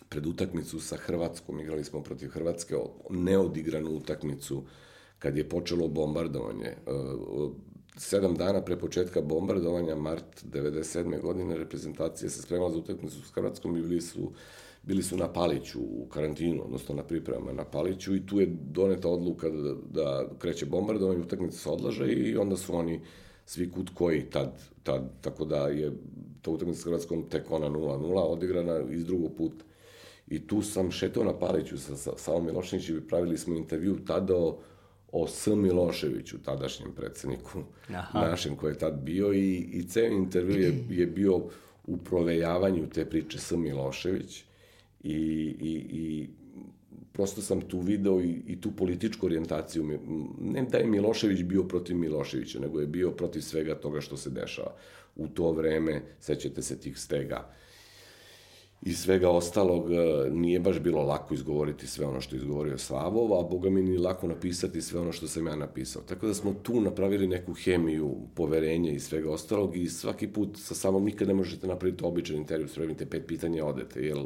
[0.08, 2.76] pred utakmicu sa Hrvatskom, igrali smo protiv Hrvatske,
[3.10, 4.62] neodigranu utakmicu,
[5.18, 6.66] kad je počelo bombardovanje.
[6.66, 6.76] E,
[7.96, 11.20] sedam dana pre početka bombardovanja, mart 97.
[11.20, 14.32] godine, reprezentacija se spremala za utakmicu s Hrvatskom i bili su,
[14.82, 19.08] bili su na Paliću u karantinu, odnosno na pripremama na Paliću i tu je doneta
[19.08, 23.00] odluka da, da kreće bombardovanje, utakmica se odlaže i onda su oni
[23.46, 25.92] svi kut koji tad, tad, tako da je
[26.42, 29.64] ta utakmica s Hrvatskom tek ona 0-0 odigrana iz drugog puta
[30.28, 34.36] I tu sam šetao na Paliću sa, sa Savom Miloševićem i pravili smo intervju tada
[34.36, 34.58] o,
[35.12, 35.46] o S.
[35.46, 38.20] Miloševiću, tadašnjem predsedniku Aha.
[38.20, 41.40] našem koji je tad bio i, i ceo intervju je, je bio
[41.86, 43.50] u provejavanju te priče S.
[43.50, 44.44] Milošević
[45.02, 45.16] i,
[45.60, 46.28] i, i
[47.12, 49.98] prosto sam tu video i, i tu političku orijentaciju.
[50.40, 54.30] Ne da je Milošević bio protiv Miloševića, nego je bio protiv svega toga što se
[54.30, 54.74] dešava.
[55.16, 57.54] U to vreme, sećate se tih stega,
[58.82, 63.34] i svega ostalog e, nije baš bilo lako izgovoriti sve ono što je izgovorio Slavov,
[63.34, 66.02] a boga mi ni lako napisati sve ono što sam ja napisao.
[66.02, 70.74] Tako da smo tu napravili neku hemiju, poverenje i svega ostalog i svaki put sa
[70.74, 74.16] samom nikad ne možete napraviti običan intervju, spremite pet pitanja odete, jer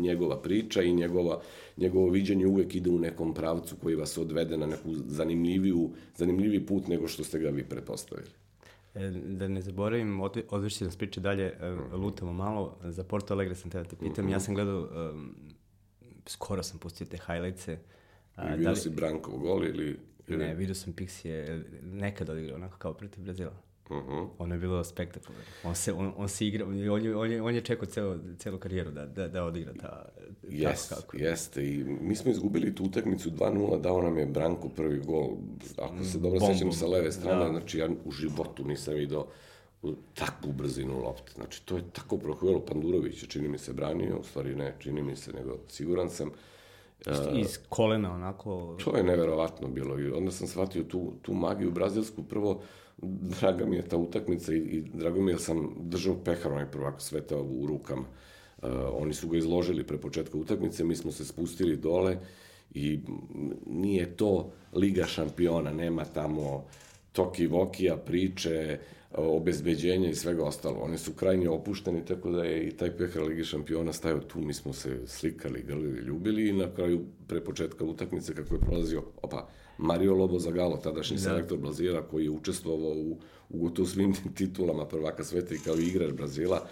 [0.00, 1.40] njegova priča i njegova,
[1.76, 6.88] njegovo viđenje uvek ide u nekom pravcu koji vas odvede na neku zanimljiviju, zanimljiviji put
[6.88, 8.43] nego što ste ga vi pretpostavili.
[8.94, 13.70] E, da ne zaboravim, odvrši nas priče dalje, e, lutamo malo, za Porto Alegre sam
[13.70, 15.34] tebe te pitam, ja sam gledao, um,
[16.26, 17.78] skoro sam pustio te highlights-e.
[18.38, 18.76] I vidio da li...
[18.76, 19.98] si Branko gol ili...
[20.28, 23.62] Ne, vidio sam Pixije, nekad odigrao onako kao protiv Brazila.
[23.90, 24.28] Uh -huh.
[24.38, 25.44] Ono je bilo spektakularno.
[25.64, 28.58] On se, on, on se igra, on je, on je, on je čekao celo, celu
[28.58, 30.04] karijeru da, da, da odigra ta,
[30.48, 31.16] Jeste, kako.
[31.16, 31.68] jeste.
[31.68, 35.28] I mi smo izgubili tu utakmicu 2-0, dao nam je Branko prvi gol.
[35.78, 37.50] Ako se dobro sećam sa leve strane, da.
[37.50, 39.26] znači ja u životu nisam video
[40.14, 41.32] takvu brzinu lopte.
[41.34, 45.16] Znači, to je tako prohujelo Pandurović, čini mi se branio, u stvari ne, čini mi
[45.16, 46.30] se, nego siguran sam.
[47.34, 48.76] Iz kolena, onako...
[48.84, 52.22] To je neverovatno bilo i onda sam shvatio tu, tu magiju brazilsku.
[52.22, 52.62] Prvo,
[53.02, 56.70] draga mi je ta utakmica i, i drago mi je da sam držao pehar onaj
[56.70, 58.04] prvak sveta u rukama.
[58.62, 62.16] Uh, oni su ga izložili pre početka utakmice, mi smo se spustili dole
[62.74, 63.00] i
[63.66, 66.64] nije to Liga šampiona, nema tamo
[67.12, 68.78] toki vokija, priče,
[69.16, 70.80] obezbeđenja i svega ostalo.
[70.80, 74.54] Oni su krajnje opušteni, tako da je i taj pehar Ligi šampiona stajao tu, mi
[74.54, 79.48] smo se slikali, grlili, ljubili i na kraju pre početka utakmice kako je prolazio, opa,
[79.78, 81.22] Mario Lobo Zagalo, tadašnji da.
[81.22, 86.12] selektor Brazila, koji je učestvovao u, u gotovo svim titulama prvaka sveta i kao igrač
[86.12, 86.66] Brazila,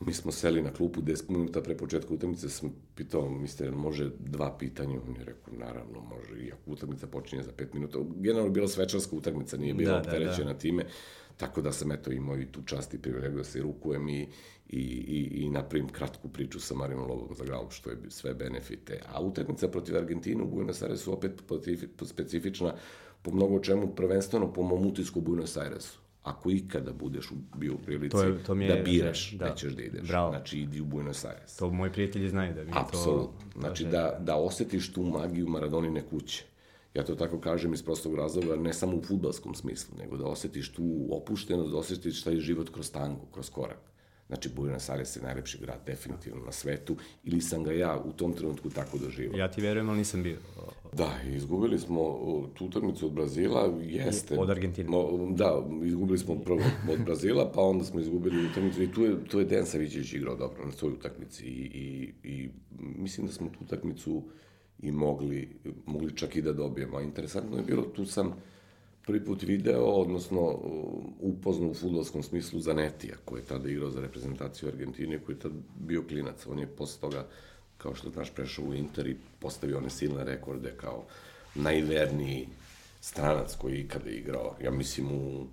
[0.00, 4.56] mi smo seli na klupu 10 minuta pre početka utakmice, sam pitao, mister, može dva
[4.58, 5.00] pitanja?
[5.08, 7.98] On je rekao, naravno, može, iako utakmica počinje za 5 minuta.
[8.16, 10.58] Generalno bila svečarska utakmica, nije bila da, opterećena da, da.
[10.58, 10.84] time,
[11.36, 14.28] tako da sam eto imao i tu čast i privilegiju da se rukujem i
[14.68, 19.00] i, i, i napravim kratku priču sa Marinom Lobom za glavom, što je sve benefite.
[19.12, 21.42] A utakmica protiv Argentine u Buenos Airesu opet
[22.02, 22.74] specifična
[23.22, 25.98] po mnogo čemu, prvenstveno po mom utisku u Buenos Airesu.
[26.22, 29.54] ako ikada budeš bio u prilici to je, to mi je, da biraš da, da,
[29.54, 30.08] ćeš da ideš.
[30.08, 30.30] Bravo.
[30.30, 31.56] Znači, idi u Buenos Aires.
[31.56, 33.50] To moji prijatelji znaju da mi Apsolutno.
[33.54, 33.60] to...
[33.60, 36.44] Znači, da, da osetiš tu magiju Maradonine kuće.
[36.94, 40.72] Ja to tako kažem iz prostog razloga, ne samo u futbalskom smislu, nego da osetiš
[40.72, 43.95] tu opuštenost, da osetiš taj život kroz tangu, kroz korak.
[44.26, 48.32] Znači, Buenos Aires je najlepši grad definitivno na svetu, ili sam ga ja u tom
[48.32, 49.38] trenutku tako doživao.
[49.38, 50.36] Ja ti verujem, ali nisam bio.
[50.92, 52.02] Da, izgubili smo
[52.54, 54.38] tu utakmicu od Brazila, jeste.
[54.38, 54.88] Od Argentine.
[55.30, 56.60] Da, izgubili smo prvo
[56.92, 60.36] od Brazila, pa onda smo izgubili utakmicu i tu je, tu je Dejan Savićević igrao
[60.36, 64.22] dobro na svoj utakmici i, i, i mislim da smo tu utakmicu
[64.78, 65.48] i mogli,
[65.86, 66.96] mogli čak i da dobijemo.
[66.96, 68.34] A interesantno je bilo, tu sam
[69.06, 70.58] prvi put video, odnosno
[71.20, 75.54] upoznao u futbolskom smislu Zanetija, koji je tada igrao za reprezentaciju Argentine, koji je tada
[75.78, 76.46] bio klinac.
[76.46, 77.26] On je posle toga,
[77.78, 81.04] kao što znaš, prešao u Inter i postavio one silne rekorde kao
[81.54, 82.48] najverniji
[83.00, 85.46] stranac koji je ikada igrao, ja mislim, u,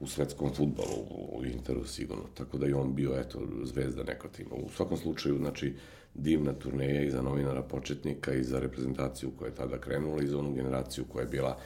[0.00, 2.24] u svetskom futbolu, u, u Interu sigurno.
[2.34, 4.54] Tako da je on bio, eto, zvezda neka tima.
[4.54, 5.74] U svakom slučaju, znači,
[6.14, 10.38] divna turneja i za novinara početnika i za reprezentaciju koja je tada krenula i za
[10.38, 11.58] onu generaciju koja je bila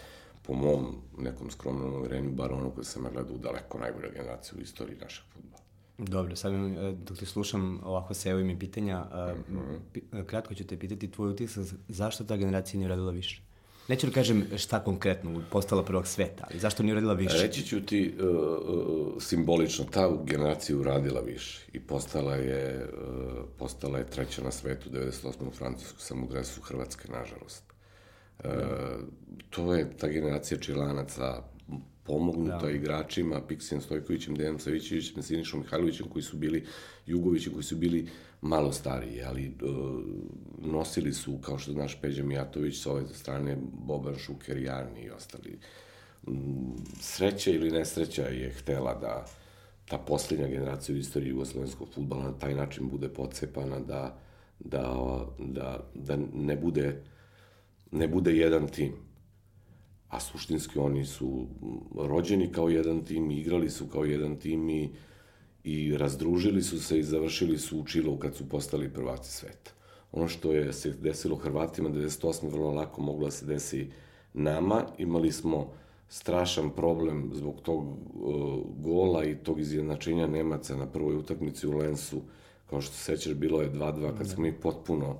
[0.46, 4.98] po mom nekom skromnom uverenju, bar ono koje sam gledao daleko najbolja generacija u istoriji
[5.00, 5.62] našeg futbola.
[5.98, 9.04] Dobro, sad e, dok te slušam, ovako se evo mi pitanja,
[9.48, 9.56] mm
[10.12, 10.24] -hmm.
[10.26, 13.42] kratko ću te pitati tvoj utisak, zašto ta generacija nije radila više?
[13.88, 17.42] Neću da kažem šta konkretno, postala prvog sveta, ali zašto nije uradila više?
[17.42, 23.98] Reći ću ti uh, uh, simbolično, ta generacija uradila više i postala je, uh, postala
[23.98, 25.48] je treća na svetu, 98.
[25.48, 27.65] u Francusku, samo u dresu Hrvatske, nažalost.
[28.44, 28.50] Uh,
[29.50, 31.42] to je ta generacija čilanaca,
[32.04, 32.70] pomognuta da.
[32.70, 36.64] igračima, Piksijem Stojkovićem, Dejanom Savićevićem, Sinišom Mihajlovićem, koji su bili,
[37.06, 38.08] Jugovićem, koji su bili
[38.40, 40.02] malo stariji, ali uh,
[40.72, 45.58] nosili su, kao što znaš, Peđa Mijatović sa ove strane, Boban Šuker, Jarni i ostali.
[46.26, 49.26] Um, sreća ili nesreća je htela da
[49.88, 54.18] ta poslednja generacija u istoriji jugoslovenskog futbala na taj način bude pocepana, da,
[54.58, 54.94] da,
[55.38, 57.02] da, da ne bude
[57.92, 59.06] ne bude jedan tim
[60.08, 61.46] a suštinski oni su
[61.94, 64.90] rođeni kao jedan tim, igrali su kao jedan tim i,
[65.64, 69.70] i razdružili su se i završili su u Čilu kad su postali prvaci sveta.
[70.12, 72.50] Ono što je se desilo Hrvatima 98.
[72.50, 73.90] vrlo lako moglo da se desi
[74.34, 74.84] nama.
[74.98, 75.72] Imali smo
[76.08, 77.96] strašan problem zbog tog uh,
[78.78, 82.22] gola i tog izjednačenja Nemaca na prvoj utakmici u Lensu.
[82.66, 85.16] Kao što se sećaš, bilo je 2-2 kad smo mi potpuno, uh,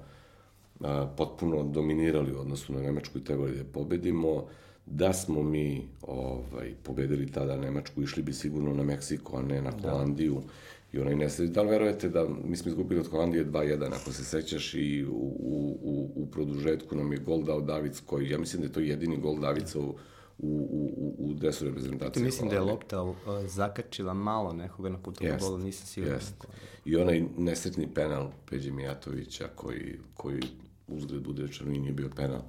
[1.17, 4.45] potpuno dominirali u odnosu na Nemačku i trebali da je pobedimo
[4.87, 9.71] Da smo mi ovaj, pobedili tada Nemačku, išli bi sigurno na Meksiko, a ne na
[9.71, 9.91] da.
[9.91, 10.35] Holandiju.
[10.35, 10.53] Da.
[10.93, 11.53] I onaj nesreći.
[11.53, 15.13] Da li verujete da mi smo izgubili od Holandije 2-1, ako se sećaš, i u,
[15.13, 19.17] u, u, produžetku nam je gol dao Davic, koji, ja mislim da je to jedini
[19.17, 19.95] gol Davica u,
[20.39, 22.25] u, u, u desu reprezentacije.
[22.25, 22.61] Mislim Holandije.
[22.61, 23.15] da je lopta uh,
[23.47, 26.19] zakačila malo nekoga na putu yes, golu, nisam siguran.
[26.19, 26.47] Yes.
[26.85, 30.41] I onaj nesretni penal Peđe Mijatovića, koji, koji
[30.89, 32.43] uzgled bude rečeno i nije bio penal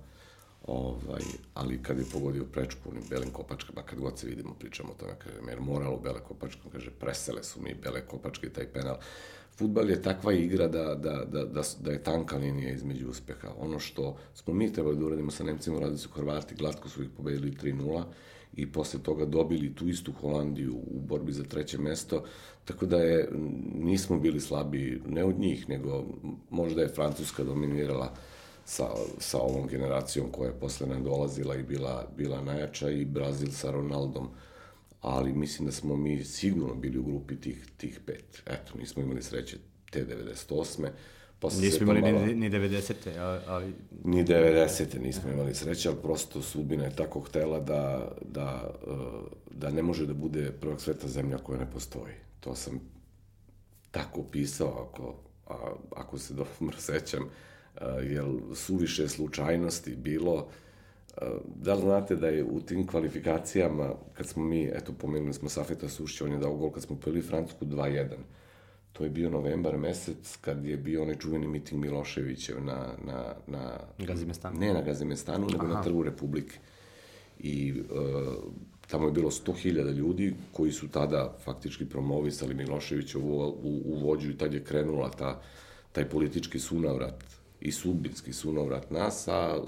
[0.68, 1.22] Ovaj,
[1.54, 5.14] ali kad je pogodio prečku onim belim kopačkama, kad god se vidimo, pričamo o tome,
[5.20, 8.98] kaže, jer moralo bele kopačke, kaže, presele su mi bele kopačke taj penal.
[9.58, 13.48] Futbal je takva igra da, da, da, da, da je tanka linija između uspeha.
[13.60, 17.10] Ono što smo mi trebali da uradimo sa Nemcima, uradili su Hrvati, glatko su ih
[17.18, 18.04] pobedili 3-0
[18.58, 22.24] i posle toga dobili tu istu Holandiju u borbi za treće mesto,
[22.66, 23.30] tako da je,
[23.74, 26.06] nismo bili slabi, ne od njih, nego
[26.50, 28.14] možda je Francuska dominirala
[28.66, 28.90] sa,
[29.20, 33.72] sa ovom generacijom koja je posle nam dolazila i bila, bila najjača i Brazil sa
[33.72, 34.28] Ronaldom.
[35.02, 38.44] Ali mislim da smo mi sigurno bili u grupi tih, tih pet.
[38.46, 39.58] Eto, nismo imali sreće
[39.92, 40.88] te 98.
[41.40, 42.94] Posle nismo imali ni, ni 90.
[43.48, 43.74] Ali...
[44.04, 45.00] Ni 90.
[45.00, 48.74] nismo imali sreće, ali prosto sudbina je tako htela da, da,
[49.52, 52.14] da ne može da bude prvog sveta zemlja koja ne postoji.
[52.40, 52.80] To sam
[53.92, 55.16] tako pisao, ako,
[55.48, 57.30] a, ako se dobro sećam
[58.04, 60.48] jel suviše slučajnosti bilo,
[61.56, 65.90] da li znate da je u tim kvalifikacijama, kad smo mi, eto, pomenuli smo Safeta
[65.90, 68.08] Sušća, on je dao gol kad smo pili Francusku 2-1.
[68.98, 72.94] To je bio novembar mesec, kad je bio onaj čuveni miting Miloševićev na...
[73.06, 74.60] na, na Gazimestanu?
[74.60, 75.74] Ne na Gazimestanu, nego Aha.
[75.74, 76.58] na Trgu Republike.
[77.40, 78.34] I uh,
[78.88, 84.32] tamo je bilo 100.000 ljudi koji su tada faktički promovisali Miloševića u, u, u vođu
[84.32, 85.42] i tad je krenula ta,
[85.92, 87.24] taj politički sunavrat
[87.62, 89.60] i sudbinski sunovrat nas, a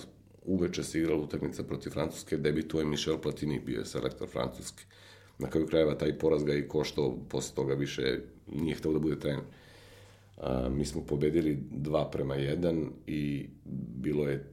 [0.45, 4.83] uveče se igrala utakmica protiv Francuske, debituje Michel Platini, bio je selektor Francuske.
[5.39, 8.19] Na kraju krajeva taj poraz ga i koštao, posle toga više
[8.53, 9.43] nije hteo da bude trener.
[10.37, 13.49] A, mi smo pobedili 2 prema 1 i
[13.95, 14.45] bilo je,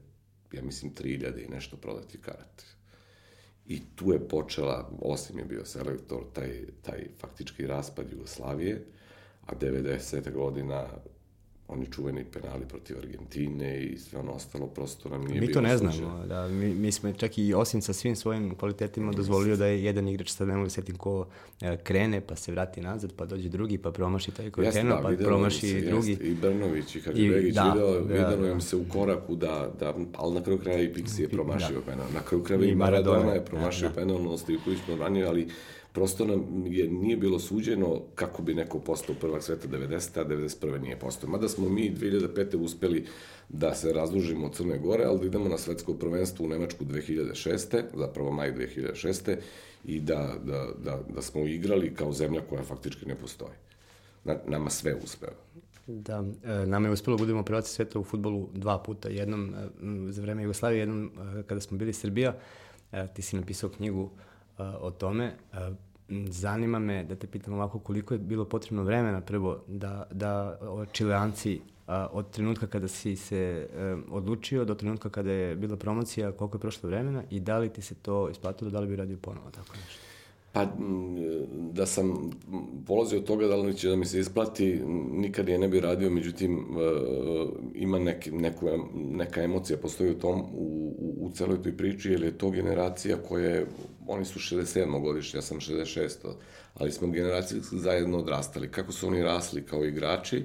[0.52, 2.64] ja mislim, 3000 i nešto prodati karate.
[3.66, 8.84] I tu je počela, osim je bio selektor, taj, taj faktički raspad Jugoslavije,
[9.46, 10.32] a 90.
[10.32, 10.86] godina
[11.68, 15.60] oni čuveni penali protiv Argentine i sve ono ostalo, prosto nam nije mi bilo to
[15.60, 19.66] ne znamo, da, mi, mi smo čak i osim sa svim svojim kvalitetima dozvolio da
[19.66, 21.26] je jedan igrač, sad ne mogu da setim ko
[21.60, 24.96] e, krene, pa se vrati nazad, pa dođe drugi, pa promaši taj koji je krenuo,
[24.96, 26.10] da, pa promaši se, drugi.
[26.10, 29.70] Jest, I Brnović i Hadžibegić, da, video, da, videlo da, im se u koraku da,
[29.80, 31.92] da ali na kraju kraja i Pixi je promašio da.
[31.92, 32.06] penal.
[32.14, 34.00] Na kraju kraja i Maradona je promašio da, da.
[34.00, 35.48] penal, no Stivković ranio, ali
[35.96, 40.20] prosto nam je, nije bilo suđeno kako bi neko postao prvak sveta 90.
[40.20, 40.80] a 91.
[40.82, 41.30] nije postao.
[41.30, 42.56] Mada smo mi 2005.
[42.56, 43.06] uspeli
[43.48, 47.82] da se razdužimo od Crne Gore, ali da idemo na svetsko prvenstvo u Nemačku 2006.
[47.94, 49.36] zapravo maj 2006.
[49.84, 53.56] i da, da, da, da smo igrali kao zemlja koja faktički ne postoji.
[54.24, 55.32] Na, nama sve uspeva.
[55.86, 59.08] Da, e, nama je uspelo da budemo prvaci sveta u futbolu dva puta.
[59.08, 62.36] Jednom e, za vreme Jugoslavije, jednom e, kada smo bili Srbija.
[63.14, 64.10] Ti si napisao knjigu
[64.58, 65.36] o tome.
[66.28, 70.58] Zanima me da te pitam ovako koliko je bilo potrebno vremena prvo da, da
[70.92, 71.60] čileanci
[72.12, 73.68] od trenutka kada si se
[74.10, 77.82] odlučio do trenutka kada je bila promocija, koliko je prošlo vremena i da li ti
[77.82, 80.15] se to isplatilo, da li bi radio ponovo tako nešto?
[80.56, 80.66] Pa,
[81.72, 82.30] da sam
[82.86, 84.80] polazio od toga da li će da mi se isplati,
[85.12, 86.64] nikad je ne bi radio, međutim, e,
[87.74, 92.22] ima nek, neku, neka emocija postoji u tom, u, u, u celoj toj priči, jer
[92.22, 93.66] je to generacija koja je,
[94.06, 95.02] oni su 67.
[95.02, 96.16] godišnje, ja sam 66.
[96.74, 98.70] Ali smo generacije zajedno odrastali.
[98.70, 100.44] Kako su oni rasli kao igrači,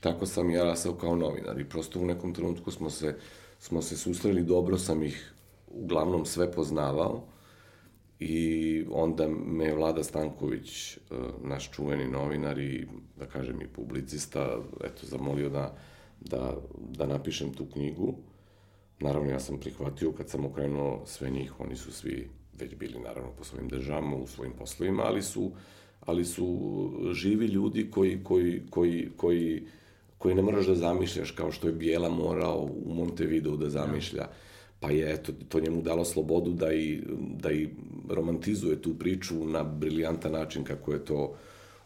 [0.00, 1.60] tako sam ja rasao kao novinar.
[1.60, 3.16] I prosto u nekom trenutku smo se,
[3.58, 5.32] smo se susreli, dobro sam ih
[5.68, 7.35] uglavnom sve poznavao,
[8.20, 10.98] I onda me Vlada Stanković, e,
[11.42, 12.86] naš čuveni novinar i,
[13.18, 15.76] da kažem, i publicista, eto, zamolio da,
[16.20, 16.56] da,
[16.88, 18.14] da napišem tu knjigu.
[19.00, 23.30] Naravno, ja sam prihvatio, kad sam okrenuo sve njih, oni su svi već bili, naravno,
[23.38, 25.52] po svojim državama, u svojim poslovima, ali su,
[26.00, 29.66] ali su živi ljudi koji, koji, koji, koji,
[30.18, 34.20] koji ne moraš da zamišljaš, kao što je Bijela morao u Montevideo da zamišlja.
[34.20, 34.32] Ja
[34.80, 37.02] pa je eto, to njemu dalo slobodu da i,
[37.36, 37.68] da i
[38.08, 41.36] romantizuje tu priču na briljantan način kako je to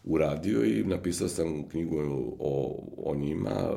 [0.03, 1.97] uradio i napisao sam knjigu
[2.39, 3.73] o, o njima,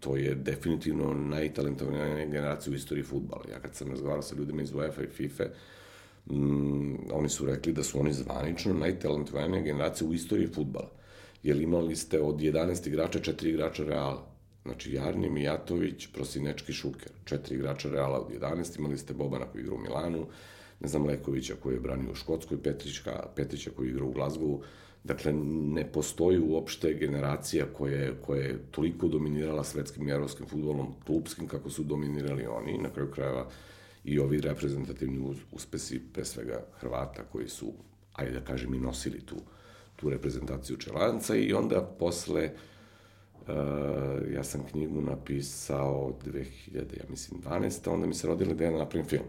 [0.00, 3.42] to je definitivno najtalentovanija generacija u istoriji futbala.
[3.50, 5.44] Ja kad sam razgovarao sa ljudima iz UEFA i FIFA,
[6.30, 10.90] mm, oni su rekli da su oni zvanično najtalentovanija generacija u istoriji futbala.
[11.42, 14.31] Jer imali ste od 11 igrača, četiri igrača Reala.
[14.64, 17.12] Znači, Jarni, Mijatović, Prosinečki, Šuker.
[17.24, 20.26] Četiri igrača Reala od 11, imali ste Bobana koji igra u Milanu,
[20.80, 24.62] ne znam, Lekovića koji je branio u Škotskoj, Petrićka, Petrića koji igra u Glazgovu.
[25.04, 30.94] Dakle, ne postoji uopšte generacija koja je, koja je toliko dominirala svetskim i evropskim futbolom,
[31.06, 32.78] klubskim, kako su dominirali oni.
[32.78, 33.48] Na kraju krajeva
[34.04, 37.72] i ovi reprezentativni uspesi, pre svega Hrvata, koji su,
[38.12, 39.36] ajde da kažem, i nosili tu,
[39.96, 42.71] tu reprezentaciju Čelanca i onda posle Uh,
[44.34, 47.90] ja sam knjigu napisao 2000, ja mislim, 12.
[47.90, 49.24] Onda mi se rodila ideja da napravim film.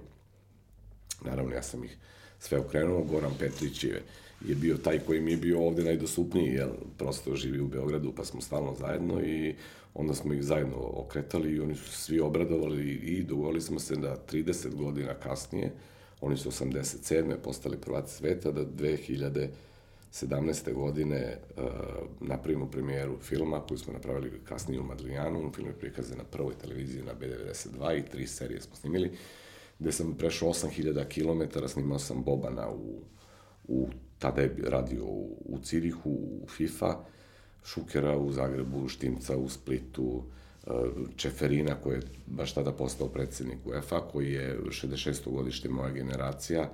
[1.25, 1.97] Naravno, ja sam ih
[2.39, 3.03] sve okrenuo.
[3.03, 4.01] Goran Petrić je,
[4.47, 8.25] je bio taj koji mi je bio ovde najdostupniji, jer prosto živi u Beogradu, pa
[8.25, 9.55] smo stalno zajedno i
[9.93, 14.17] onda smo ih zajedno okretali i oni su svi obradovali i dogovorili smo se da
[14.31, 15.71] 30 godina kasnije,
[16.21, 17.35] oni su 87.
[17.43, 19.47] postali prvaci sveta, da 2000
[20.13, 20.73] 17.
[20.73, 21.63] godine uh,
[22.21, 25.51] napravimo premijeru filma koju smo napravili kasnije u Madlijanu.
[25.55, 29.11] Film je prikazan na prvoj televiziji na B92 i tri serije smo snimili,
[29.79, 33.01] gde sam prešao 8000 km, snimao sam Bobana u,
[33.67, 33.87] u
[34.19, 37.05] tada je radio u, u Cirihu, u FIFA,
[37.65, 40.23] Šukera u Zagrebu, Štimca u Splitu,
[40.67, 40.73] uh,
[41.15, 45.31] Čeferina koji je baš tada postao predsednik UEFA, koji je 66.
[45.31, 46.69] godište moja generacija,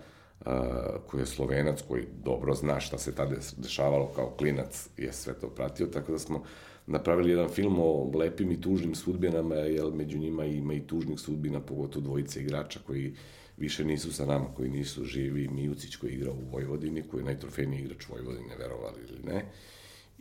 [1.08, 5.50] koji je slovenac, koji dobro zna šta se tada dešavalo kao klinac, je sve to
[5.50, 6.44] pratio, tako da smo
[6.88, 11.60] napravili jedan film o lepim i tužnim sudbinama, jer među njima ima i tužnih sudbina,
[11.60, 13.14] pogotovo dvojice igrača koji
[13.58, 17.26] više nisu sa nama, koji nisu živi, Mijucić koji je igrao u Vojvodini, koji je
[17.26, 19.46] najtrofejniji igrač Vojvodine, verovali ili ne,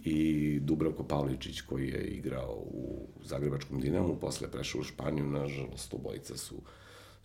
[0.04, 6.36] i Dubravko Pavličić koji je igrao u Zagrebačkom Dinamu, posle prešao u Španiju, nažalost, obojica
[6.36, 6.62] su uh,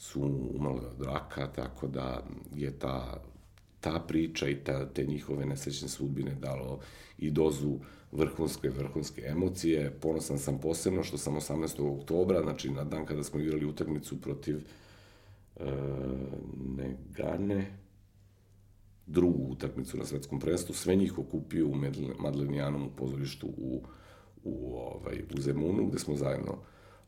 [0.03, 0.21] su
[0.53, 2.23] umrle od raka, tako da
[2.55, 3.21] je ta,
[3.79, 6.79] ta priča i ta, te njihove nesrećne sudbine dalo
[7.17, 7.79] i dozu
[8.11, 9.91] vrhunske, vrhunske emocije.
[10.01, 11.99] Ponosan sam posebno što sam 18.
[11.99, 15.65] oktobra, znači na dan kada smo igrali utakmicu protiv e,
[16.77, 17.77] Negane,
[19.05, 21.75] drugu utakmicu na svetskom prvenstvu, sve njih okupio u
[22.19, 23.83] Madlenijanom pozorištu u,
[24.43, 26.57] u, ovaj, u Zemunu, gde smo zajedno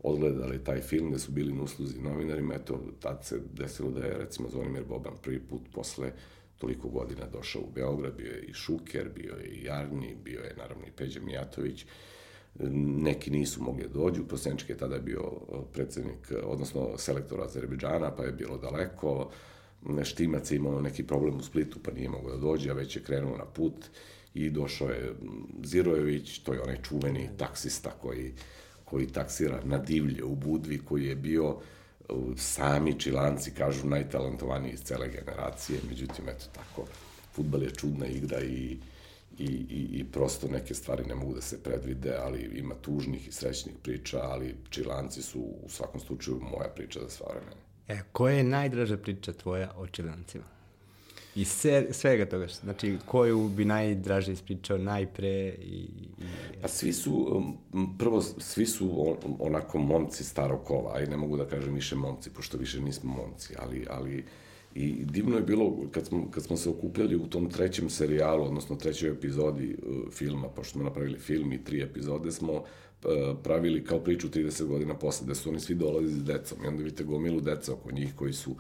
[0.05, 4.17] odgledali taj film, gde su bili na usluzi novinarima, eto, tad se desilo da je,
[4.17, 6.11] recimo, Zvonimir Boban prvi put posle
[6.57, 10.55] toliko godina došao u Beograd, bio je i Šuker, bio je i Jarni, bio je
[10.57, 11.85] naravno i Peđa Mijatović,
[13.03, 15.31] neki nisu mogli da dođu, Prosenčki je tada bio
[15.73, 19.31] predsednik, odnosno selektor Azerbejdžana, pa je bilo daleko,
[20.03, 23.03] Štimac je imao neki problem u Splitu, pa nije mogao da dođe, a već je
[23.03, 23.85] krenuo na put
[24.33, 25.13] i došao je
[25.63, 28.33] Zirojević, to je onaj čuveni taksista koji,
[28.85, 31.57] koji taksira na divlje u Budvi, koji je bio
[32.37, 36.87] sami čilanci kažu najtalentovaniji iz cele generacije, međutim, eto tako,
[37.33, 38.77] futbal je čudna igra i,
[39.39, 43.31] i, i, i prosto neke stvari ne mogu da se predvide, ali ima tužnih i
[43.31, 47.61] srećnih priča, ali čilanci su u svakom slučaju moja priča za sva vremena.
[47.87, 50.54] E, koja je najdraža priča tvoja o čilancima?
[51.35, 55.89] I sve, svega toga, znači koju bi najdraže ispričao najpre i...
[55.97, 56.09] i...
[56.61, 57.27] Pa svi su,
[57.73, 61.95] um, prvo, svi su onako momci starog kova, a i ne mogu da kažem više
[61.95, 64.25] momci, pošto više nismo momci, ali, ali
[64.75, 68.75] i divno je bilo kad smo, kad smo se okupljali u tom trećem serijalu, odnosno
[68.75, 72.63] trećoj epizodi uh, filma, pošto smo napravili film i tri epizode, smo uh,
[73.43, 76.63] pravili kao priču 30 godina posle, da su oni svi dolazi s decom.
[76.63, 78.55] I onda vidite gomilu deca oko njih koji su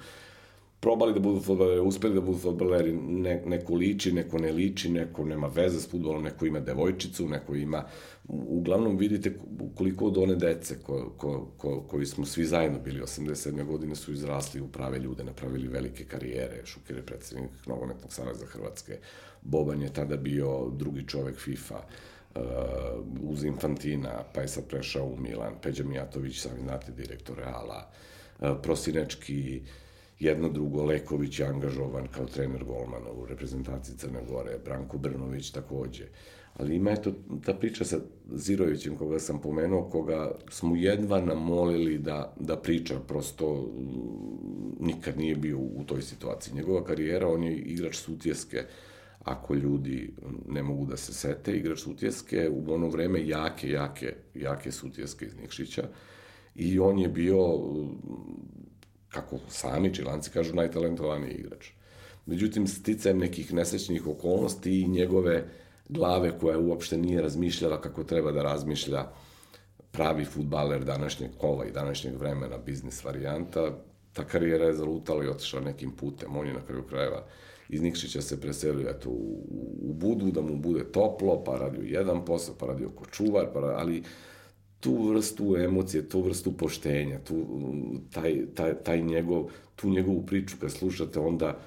[0.85, 5.23] probali da budu fudbaleri, uspeli da budu fudbaleri, ne, neko liči, neko ne liči, neko
[5.25, 7.83] nema veze s fudbalom, neko ima devojčicu, neko ima...
[8.27, 9.31] Uglavnom vidite
[9.75, 13.65] koliko od one dece ko, ko, ko, koji smo svi zajedno bili 87.
[13.65, 16.61] godine su izrasli u prave ljude, napravili velike karijere.
[16.65, 18.97] Šuker je predsednik Nogometnog saveza Hrvatske.
[19.41, 21.79] Boban je tada bio drugi čovek FIFA
[22.35, 22.41] uh,
[23.21, 25.53] uz Infantina, pa je sad prešao u Milan.
[25.61, 27.89] Peđa Mijatović, sami znate, direktor Reala.
[28.39, 29.84] Uh, Prosinečki, uh,
[30.19, 36.05] jedno drugo, Leković je angažovan kao trener golmana u reprezentaciji Crne Gore, Branko Brnović takođe.
[36.57, 37.13] Ali ima eto
[37.45, 37.97] ta priča sa
[38.31, 45.35] Zirovićem koga sam pomenuo, koga smo jedva namolili da, da priča, prosto mm, nikad nije
[45.35, 46.53] bio u toj situaciji.
[46.53, 48.63] Njegova karijera, on je igrač sutjeske,
[49.23, 50.13] ako ljudi
[50.47, 55.35] ne mogu da se sete, igrač sutjeske, u ono vreme jake, jake, jake sutjeske iz
[55.35, 55.87] Nikšića,
[56.55, 57.37] i on je bio
[59.15, 61.69] kako sami čilanci kažu, najtalentovaniji igrač.
[62.25, 65.43] Međutim, sticajem nekih nesrećnih okolnosti i njegove
[65.89, 69.05] glave koja uopšte nije razmišljala kako treba da razmišlja
[69.91, 73.71] pravi futbaler današnjeg kova i današnjeg vremena, biznis varijanta,
[74.13, 76.37] ta karijera je zalutala i otišla nekim putem.
[76.37, 77.25] On je na kraju krajeva
[77.69, 79.43] iz Nikšića se preselio eto, u,
[79.81, 83.59] u Budu, da mu bude toplo, pa radio jedan posao, pa radio ko čuvar, pa,
[83.59, 84.03] ali
[84.85, 87.45] tu vrstu emocije, tu vrstu poštenja, tu,
[88.13, 91.57] taj, taj, taj njegov, tu njegovu priču kad slušate, onda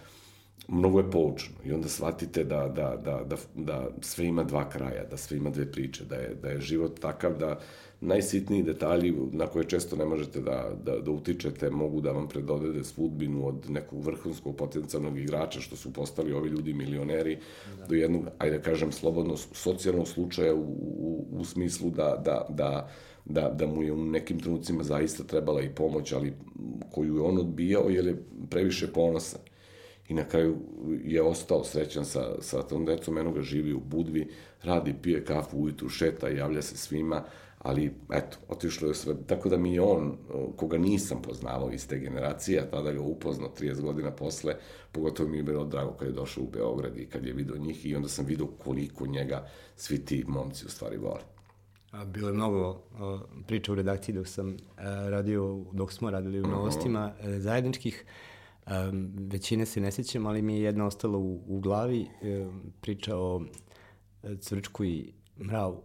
[0.68, 5.04] mnogo je poučno i onda shvatite da, da, da, da, da sve ima dva kraja,
[5.10, 7.58] da sve ima dve priče, da je, da je život takav da
[8.00, 12.84] najsitniji detalji na koje često ne možete da, da, da utičete mogu da vam predodede
[12.84, 17.38] sudbinu od nekog vrhunskog potencijalnog igrača što su postali ovi ljudi milioneri
[17.78, 17.86] da.
[17.86, 22.90] do jednog, ajde da kažem slobodno, socijalnog slučaja u, u, u smislu da, da, da
[23.28, 26.32] da, da mu je u nekim trenucima zaista trebala i pomoć, ali
[26.90, 29.40] koju je on odbijao jer je previše ponosan.
[30.08, 30.56] I na kraju
[31.04, 34.28] je ostao srećan sa, sa tom decom, eno ga živi u Budvi,
[34.62, 37.24] radi, pije kafu ujutru, šeta, javlja se svima,
[37.58, 39.14] ali eto, otišlo je sve.
[39.26, 40.16] Tako da mi je on,
[40.56, 44.54] koga nisam poznavao iz te generacije, a tada ga upoznao 30 godina posle,
[44.92, 47.86] pogotovo mi je bilo drago kad je došao u Beograd i kad je video njih
[47.86, 51.37] i onda sam video koliko njega svi ti momci u stvari vole.
[52.06, 52.82] Bilo je mnogo
[53.46, 54.56] priča u redakciji dok sam
[55.08, 58.04] radio, dok smo radili u novostima e, zajedničkih.
[59.30, 62.46] Većine se ne sjećam, ali mi je jedna ostala u, u glavi e,
[62.80, 63.42] priča o
[64.22, 65.82] e, Cvrčku i Mravu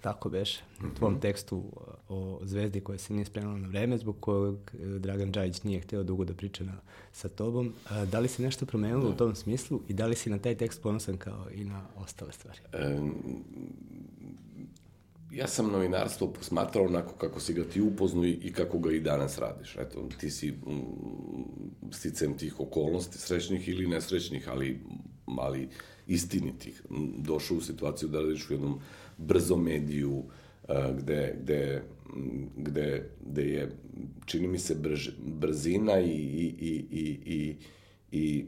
[0.00, 0.94] tako beš, u mhm.
[0.94, 1.64] tvom tekstu
[2.08, 4.56] o zvezdi koja se nije spremala na vreme, zbog kojeg
[4.98, 6.80] Dragan Đajić nije hteo dugo da priča na,
[7.12, 7.72] sa tobom.
[8.10, 9.08] Da li se nešto promenilo da.
[9.08, 12.32] u tom smislu i da li si na taj tekst ponosan kao i na ostale
[12.32, 12.58] stvari?
[12.72, 13.00] E,
[15.32, 19.38] ja sam novinarstvo posmatrao onako kako si ga ti upoznu i kako ga i danas
[19.38, 19.76] radiš.
[19.76, 24.80] Eto, ti si mm, sticam tih okolnosti, srećnih ili nesrećnih, ali,
[25.26, 25.68] ali
[26.06, 26.82] istinitih,
[27.18, 28.80] došao u situaciju da radiš u jednom
[29.18, 31.82] brzom mediju, uh, gde, gde,
[32.56, 33.70] gde, gde je,
[34.26, 37.56] čini mi se, brž, brzina i, i, i, i, i,
[38.12, 38.46] i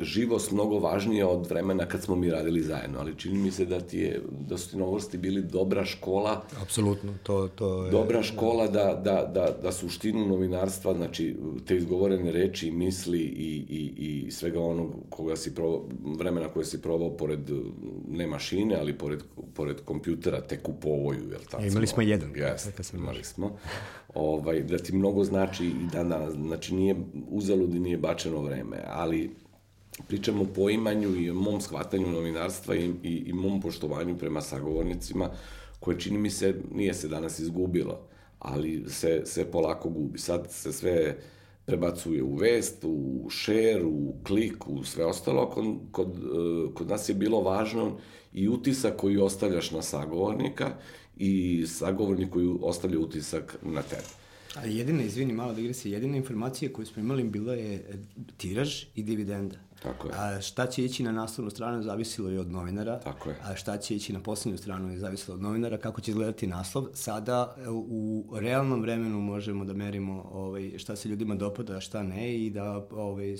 [0.00, 3.80] živost mnogo važnija od vremena kad smo mi radili zajedno, ali čini mi se da
[3.80, 6.42] ti je, da su ti novosti bili dobra škola.
[6.62, 7.90] Apsolutno, to, to je...
[7.90, 11.36] Dobra škola da, da, da, da suštinu novinarstva, znači
[11.66, 15.84] te izgovorene reči, misli i, i, i svega onog koga si probao,
[16.18, 17.50] vremena koje si probao pored,
[18.08, 19.22] ne mašine, ali pored,
[19.54, 21.62] pored kompjutera, tek u povoju, jel tako?
[21.62, 22.36] E, imali smo jedan.
[22.36, 23.56] Jes, imali smo.
[24.14, 26.96] Ovaj, da ti mnogo znači i dan danas, znači nije
[27.30, 29.30] uzaludi, nije bačeno vreme, ali
[30.08, 35.30] pričamo o poimanju i o mom shvatanju novinarstva i, i, i mom poštovanju prema sagovornicima,
[35.80, 38.00] koje čini mi se, nije se danas izgubilo,
[38.38, 40.18] ali se, se polako gubi.
[40.18, 41.16] Sad se sve
[41.66, 45.50] prebacuje u vest, u share, u klik, u sve ostalo.
[45.50, 47.98] Kod, kod, e, kod nas je bilo važno
[48.32, 50.70] i utisak koji ostavljaš na sagovornika
[51.16, 54.02] i sagovornik koji ostavlja utisak na tebe.
[54.56, 58.02] A jedina, izvini, malo da se, jedina informacija koju smo imali bila je
[58.36, 59.56] tiraž i dividenda.
[59.82, 60.14] Tako je.
[60.16, 63.00] A šta će ići na naslovnu stranu zavisilo i od novinara.
[63.00, 63.36] Tako je.
[63.44, 66.86] A šta će ići na poslednju stranu je zavisilo od novinara, kako će izgledati naslov.
[66.94, 72.38] Sada u realnom vremenu možemo da merimo ovaj, šta se ljudima dopada, a šta ne
[72.38, 73.36] i da ovaj,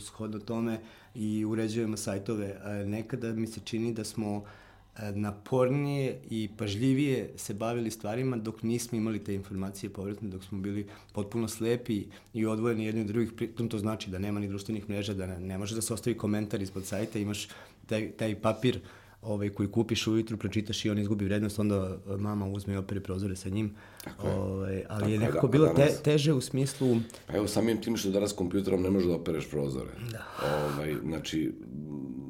[0.00, 0.80] shodno tome
[1.14, 2.60] i uređujemo sajtove.
[2.86, 4.69] Nekada mi se čini da smo E,
[5.14, 10.86] napornije i pažljivije se bavili stvarima dok nismo imali te informacije povratne, dok smo bili
[11.12, 13.32] potpuno slepi i odvojeni jedni od drugih.
[13.32, 16.16] Pritom to znači da nema ni društvenih mreža, da ne, ne može da se ostavi
[16.16, 17.48] komentar ispod sajta, imaš
[17.86, 18.80] taj, taj papir
[19.22, 23.00] ovaj, koji kupiš ujutru, pročitaš i on izgubi vrednost, onda e, mama uzme i opere
[23.00, 23.74] prozore sa njim.
[24.04, 24.34] Tako je.
[24.34, 26.96] Ovaj, ali Tako je nekako da, bilo danas, te, teže u smislu...
[27.26, 29.90] Pa evo, samim tim što danas kompjuterom ne možeš da opereš prozore.
[30.12, 30.26] Da.
[30.64, 31.52] Ovaj, znači,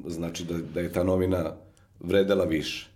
[0.07, 1.55] znači da, da je ta novina
[2.03, 2.87] vredela više.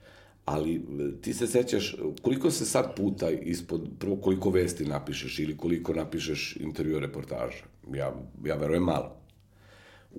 [0.45, 0.81] Ali
[1.21, 6.57] ti se sećaš, koliko se sad puta ispod, prvo koliko vesti napišeš ili koliko napišeš
[6.59, 7.63] intervju reportaža?
[7.93, 8.13] Ja,
[8.45, 9.24] ja verujem malo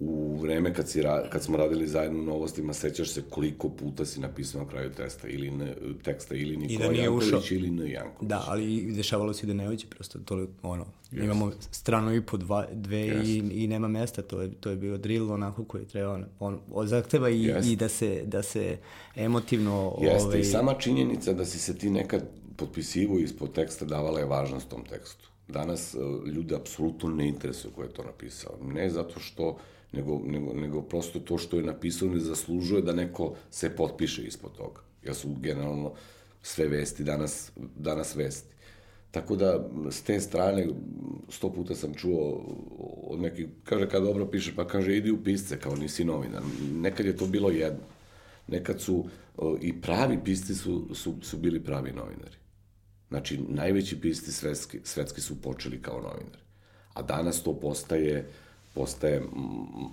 [0.01, 4.20] u vreme kad, si, kad smo radili zajedno u novostima, sećaš se koliko puta si
[4.20, 7.86] napisao na kraju testa ili ne, teksta ili Nikola da Janković ili N.
[7.88, 8.28] Janković.
[8.28, 11.24] Da, ali dešavalo se da ne uđe prosto to, ono, Just.
[11.24, 14.99] imamo stranu i po dva, dve i, i nema mesta, to je, to je bio
[14.99, 17.68] drill onako koji treba, on, on, on zahteva i, Jest.
[17.68, 18.78] i da se, da se
[19.16, 19.99] emotivno...
[20.01, 20.40] Jeste, ovaj...
[20.40, 22.22] i sama činjenica da si se ti nekad
[22.57, 25.28] potpisivo ispod teksta davala je važnost tom tekstu.
[25.49, 25.99] Danas e,
[26.30, 28.53] ljude apsolutno ne interesuje ko je to napisao.
[28.62, 29.59] Ne zato što
[29.93, 34.57] nego, nego, nego prosto to što je napisano ne zaslužuje da neko se potpiše ispod
[34.57, 34.80] toga.
[35.07, 35.93] Ja su generalno
[36.43, 38.57] sve vesti danas, danas vesti.
[39.11, 40.66] Tako da, s te strane,
[41.28, 42.45] sto puta sam čuo
[43.03, 46.43] od nekih, kaže, kad dobro pišeš, pa kaže, idi u pisce, kao nisi novinar.
[46.72, 47.84] Nekad je to bilo jedno.
[48.49, 49.05] Nekad su,
[49.61, 52.37] i pravi pisci su, su, su bili pravi novinari.
[53.09, 56.43] Znači, najveći pisci svetski, svetski su počeli kao novinari.
[56.95, 58.28] A danas to postaje,
[58.76, 59.22] postaje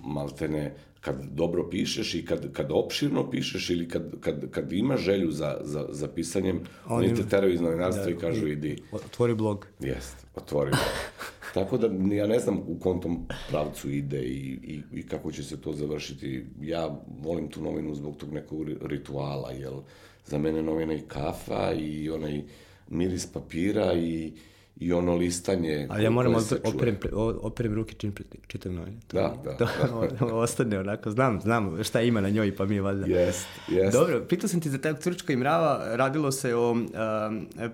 [0.04, 5.30] maltene kad dobro pišeš i kad, kad opširno pišeš ili kad, kad, kad imaš želju
[5.30, 8.76] za, za, za pisanjem, oni, oni te teraju iz novinarstva da, i kažu idi.
[8.92, 9.66] Otvori blog.
[9.80, 10.84] Jest, otvori blog.
[11.54, 15.42] Tako da ja ne znam u kom tom pravcu ide i, i, i kako će
[15.42, 16.46] se to završiti.
[16.60, 19.80] Ja volim tu novinu zbog tog nekog rituala, jel
[20.26, 22.42] za mene novina i kafa i onaj
[22.88, 24.32] miris papira i
[24.76, 25.86] i ono listanje...
[25.90, 26.96] Ali ja moram operem,
[27.40, 28.14] operem ruke čim
[28.46, 28.96] čitam novine.
[29.06, 29.66] To, da, da.
[30.18, 30.34] To, da.
[30.34, 33.06] ostane onako, znam, znam šta ima na njoj, pa mi je valjda.
[33.06, 33.92] Jest, jest.
[33.92, 36.78] Dobro, pitao sam ti za taj Turčka i mrava, radilo se o uh,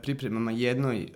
[0.02, 1.12] pripremama jednoj uh,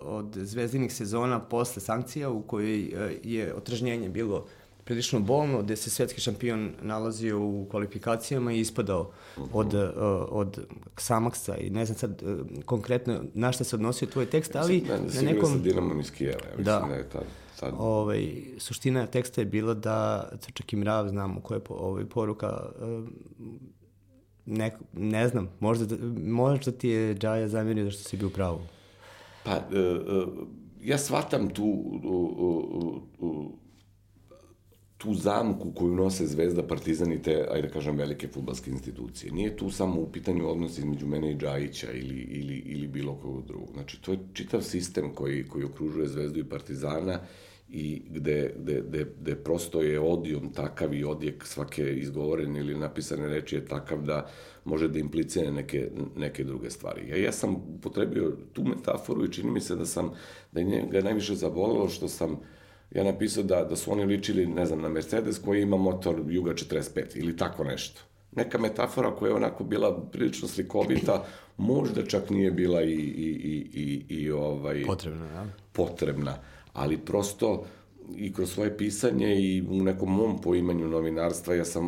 [0.00, 4.46] od zvezdinih sezona posle sankcija u kojoj uh, je otražnjenje bilo
[4.88, 9.10] prilično bolno, gde se svetski šampion nalazio u kvalifikacijama i ispadao
[9.52, 9.80] od, uh,
[10.28, 10.66] od
[10.96, 14.96] Samaksa i ne znam sad uh, konkretno na šta se odnosio tvoj tekst, ali ja
[14.96, 15.52] sam, na nekom...
[15.52, 17.24] Sa Dinamo iz Kijeva, ja mislim da, da je tad,
[17.60, 17.74] tad...
[17.78, 22.70] Ovaj, suština teksta je bila da Crčak i Mrav, znamo koja je po, ovaj, poruka,
[22.80, 23.08] uh,
[24.46, 25.96] ne, ne znam, možda, da,
[26.30, 28.60] možda ti je Džaja zamjerio da što si bio pravo.
[29.44, 30.48] Pa, uh, uh,
[30.82, 33.67] ja shvatam tu uh, uh, uh,
[34.98, 39.32] tu zamku koju nose Zvezda, Partizan i te, ajde da kažem, velike futbalske institucije.
[39.32, 43.46] Nije tu samo u pitanju odnos između mene i Džajića ili, ili, ili bilo kog
[43.46, 43.68] drugog.
[43.72, 47.20] Znači, to je čitav sistem koji, koji okružuje Zvezdu i Partizana
[47.68, 53.28] i gde, gde, gde, gde prosto je odijom takav i odjek svake izgovorene ili napisane
[53.28, 54.30] reči je takav da
[54.64, 57.08] može da implicira neke, neke druge stvari.
[57.08, 60.10] Ja, ja sam upotrebio tu metaforu i čini mi se da sam,
[60.52, 62.38] da je ga najviše zabolilo što sam uh,
[62.90, 66.52] ja napisao da, da su oni ličili, ne znam, na Mercedes koji ima motor Juga
[66.52, 68.00] 45 ili tako nešto.
[68.32, 71.24] Neka metafora koja je onako bila prilično slikovita,
[71.56, 74.84] možda čak nije bila i, i, i, i, i ovaj...
[74.86, 75.46] Potrebna, da?
[75.72, 76.36] Potrebna,
[76.72, 77.64] ali prosto
[78.16, 81.84] i kroz svoje pisanje i u nekom mom poimanju novinarstva ja sam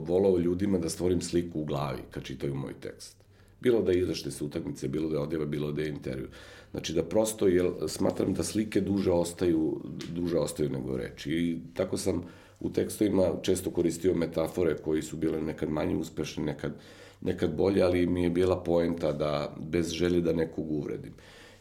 [0.00, 3.16] volao ljudima da stvorim sliku u glavi kad čitaju moj tekst.
[3.60, 6.28] Bilo da izašte se utakmice, bilo da je odjeva, bilo da je intervju.
[6.70, 9.80] Znači da prosto, jer smatram da slike duže ostaju,
[10.12, 11.32] duže ostaju nego reči.
[11.32, 12.22] I tako sam
[12.60, 16.72] u tekstovima često koristio metafore koji su bile nekad manje uspešne, nekad,
[17.20, 21.12] nekad bolje, ali mi je bila poenta da bez želje da nekog uvredim.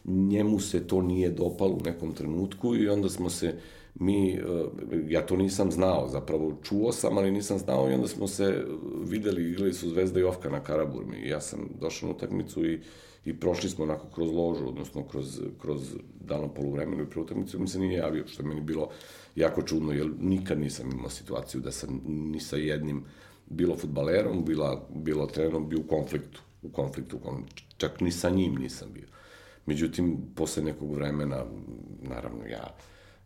[0.10, 3.56] Njemu se to nije dopalo u nekom trenutku i onda smo se
[3.96, 4.40] mi, e,
[5.08, 8.66] ja to nisam znao, zapravo čuo sam, ali nisam znao i onda smo se
[9.04, 12.80] videli, igrali su Zvezda i Ofka na Karaburmi i ja sam došao na utakmicu i,
[13.26, 17.68] i prošli smo onako kroz ložu, odnosno kroz, kroz dano poluvremenu i pre utakmicu mi
[17.68, 18.90] se nije javio, što je meni bilo
[19.36, 23.04] jako čudno, jer nikad nisam imao situaciju da sam ni sa jednim
[23.50, 27.20] bilo futbalerom, bila, bilo trenerom, bio u konfliktu, u konfliktu,
[27.78, 29.08] čak ni sa njim nisam bio.
[29.70, 31.46] Međutim, posle nekog vremena,
[32.02, 32.76] naravno, ja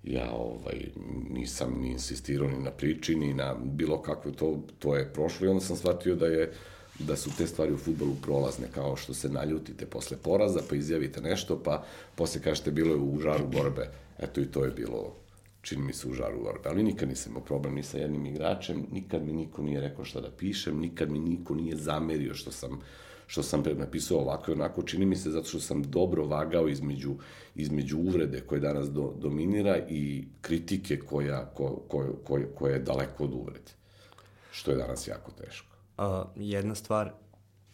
[0.04, 0.86] ja ovaj,
[1.30, 5.50] nisam ni insistirao ni na priči, ni na bilo kakve, to, to je prošlo i
[5.50, 6.52] onda sam shvatio da je
[7.00, 11.22] da su te stvari u futbolu prolazne, kao što se naljutite posle poraza, pa izjavite
[11.22, 11.84] nešto, pa
[12.16, 13.90] posle kažete bilo je u žaru borbe.
[14.20, 15.16] Eto i to je bilo,
[15.62, 16.70] čini mi se, u žaru borbe.
[16.70, 20.22] Ali nikad nisam imao problem ni sa jednim igračem, nikad mi niko nije rekao šta
[20.22, 22.80] da pišem, nikad mi niko nije zamerio što sam
[23.28, 27.16] što sam napisao ovako i onako, čini mi se zato što sam dobro vagao između,
[27.56, 33.24] između uvrede koje danas do, dominira i kritike koja, ko, ko, ko, koja je daleko
[33.24, 33.72] od uvrede,
[34.52, 35.76] što je danas jako teško.
[35.98, 37.12] A, jedna stvar,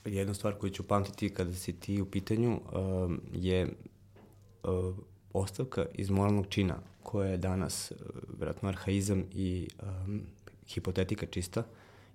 [0.05, 3.67] jedna stvar koju ću pamtiti kada si ti u pitanju um, je
[4.63, 4.95] uh,
[5.33, 7.91] ostavka iz moralnog čina koja je danas
[8.41, 10.21] uh, arhaizam i um,
[10.67, 11.63] hipotetika čista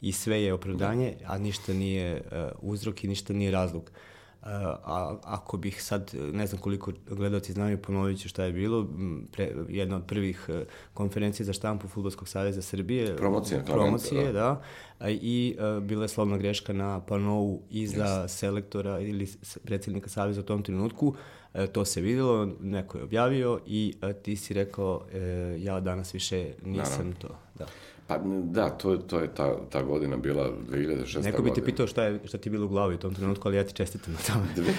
[0.05, 3.83] i sve je opravdanje, a ništa nije uh, uzrok i ništa nije razlog.
[3.83, 8.89] Uh, a ako bih sad, ne znam koliko gledalci znaju, ponovit ću šta je bilo,
[9.33, 10.55] pre, jedna od prvih uh,
[10.95, 13.17] konferencija za štampu Futbolskog saveza Srbije.
[13.17, 13.63] Promocija.
[13.65, 14.63] Promocije, da.
[15.01, 15.11] da.
[15.11, 18.29] I uh, bila je slovna greška na panovu i za yes.
[18.29, 19.29] selektora ili
[19.65, 21.07] predsednika saveza u tom trenutku.
[21.07, 26.15] Uh, to se videlo, neko je objavio i uh, ti si rekao, uh, ja danas
[26.15, 27.15] više nisam Naravno.
[27.19, 27.29] to.
[27.59, 27.67] Da.
[28.07, 31.25] Pa da, to, to je ta, ta godina bila 2006.
[31.25, 33.57] Neko bi te pitao šta, je, šta ti bilo u glavi u tom trenutku, ali
[33.57, 34.47] ja ti čestitam na tome.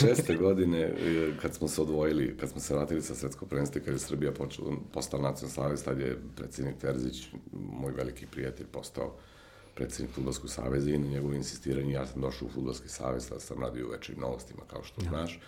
[0.00, 0.38] 2006.
[0.38, 0.92] godine,
[1.42, 4.72] kad smo se odvojili, kad smo se vratili sa svetskog prvenstva, kad je Srbija počela,
[4.92, 9.14] postala nacionalna savez, tad je predsednik Terzić, moj veliki prijatelj, postao
[9.74, 13.62] predsednik Futbolskog saveza i na njegovo insistiranje ja sam došao u Futbolski savez, da sam
[13.62, 15.08] radio u večerim novostima, kao što ja.
[15.08, 15.40] znaš.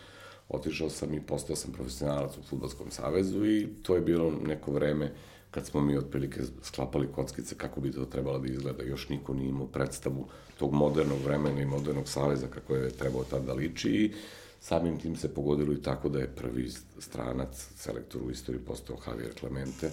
[0.49, 5.12] Otišao sam i postao sam profesionalac u Futbolskom savezu i to je bilo neko vreme
[5.51, 8.82] kad smo mi otprilike sklapali kockice kako bi to trebalo da izgleda.
[8.82, 10.28] Još niko nije imao predstavu
[10.59, 14.12] tog modernog vremena i modernog saveza kako je trebao tad da liči i
[14.61, 19.34] samim tim se pogodilo i tako da je prvi stranac selektor u istoriji postao Javier
[19.40, 19.90] Clemente.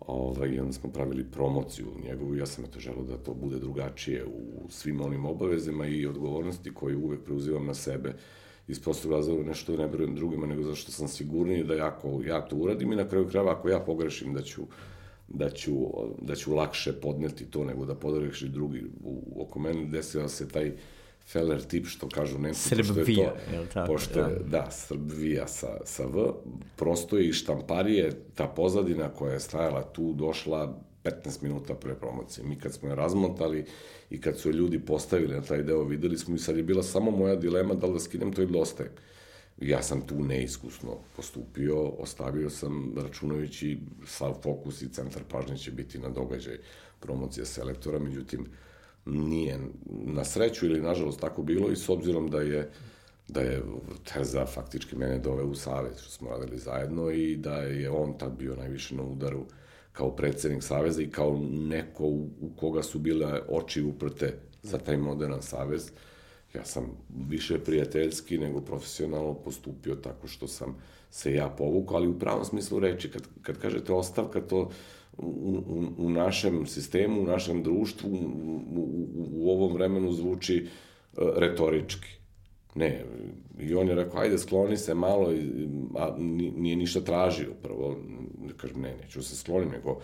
[0.00, 4.24] Ovaj, I onda smo pravili promociju njegovu ja sam eto želeo da to bude drugačije
[4.24, 8.14] u svim onim obavezama i odgovornosti koje uvek preuzivam na sebe
[8.68, 12.22] iz prostog razloga nešto da ne verujem drugima, nego zašto sam sigurniji da ja, ako
[12.22, 14.62] ja to uradim i na kraju krajeva ako ja pogrešim da ću
[15.28, 15.72] da ću,
[16.22, 18.84] da ću lakše podneti to nego da pogreši drugi.
[19.04, 20.72] U, oko mene desio se taj
[21.26, 22.68] feller tip što kažu Nemci.
[22.68, 23.92] Srbvija, je li tako?
[23.92, 26.32] Pošto je, da, da Srbvija sa, sa V.
[26.76, 32.46] Prosto je i štamparije, ta pozadina koja je stajala tu, došla 15 minuta pre promocije.
[32.46, 33.64] Mi kad smo je razmontali
[34.10, 36.82] i kad su je ljudi postavili na taj deo, videli smo i sad je bila
[36.82, 38.92] samo moja dilema da li da skinem to ili da ostajem.
[39.60, 45.98] Ja sam tu neiskusno postupio, ostavio sam računajući sav fokus i centar pažnje će biti
[45.98, 46.58] na događaj
[47.00, 48.46] promocija selektora, međutim
[49.04, 52.70] nije na sreću ili nažalost tako bilo i s obzirom da je
[53.28, 53.62] da je
[54.04, 58.32] Terza faktički mene doveo u savjet, što smo radili zajedno i da je on tad
[58.38, 59.46] bio najviše na udaru uh,
[59.96, 64.96] kao predsednik Saveza i kao neko u, u koga su bile oči uprte za taj
[64.96, 65.90] modern Savez,
[66.54, 66.84] ja sam
[67.28, 70.76] više prijateljski nego profesionalno postupio tako što sam
[71.10, 74.70] se ja povukao, ali u pravom smislu reči, kad, kad kažete ostavka, to
[75.18, 75.26] u,
[75.66, 82.08] u, u našem sistemu, u našem društvu, u, u, u ovom vremenu zvuči uh, retorički.
[82.76, 83.04] Ne,
[83.58, 85.32] i on je rekao, ajde skloni se malo,
[85.98, 86.14] a
[86.56, 87.52] nije ništa tražio.
[87.62, 87.96] Prvo,
[88.56, 90.00] kažem, ne, neću se sklonim, nego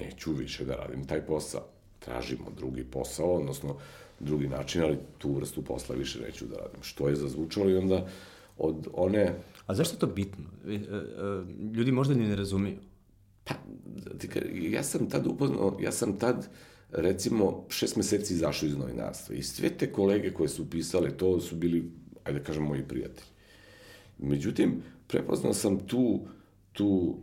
[0.00, 1.66] neću više da radim taj posao.
[1.98, 3.76] Tražimo drugi posao, odnosno
[4.20, 6.82] drugi način, ali tu vrstu posla više neću da radim.
[6.82, 8.06] Što je zazvučalo i onda
[8.58, 9.34] od one...
[9.66, 10.44] A zašto je to bitno?
[10.68, 10.80] E, e,
[11.74, 12.76] ljudi možda ni ne razumiju.
[13.44, 13.54] Pa,
[14.52, 16.48] ja sam tad upoznao, ja sam tad
[16.90, 21.56] recimo šest meseci izašao iz novinarstva i sve te kolege koje su pisale to su
[21.56, 21.90] bili
[22.24, 23.28] ajde kažem, moji prijatelji.
[24.18, 26.20] Međutim, prepoznao sam tu,
[26.72, 27.16] tu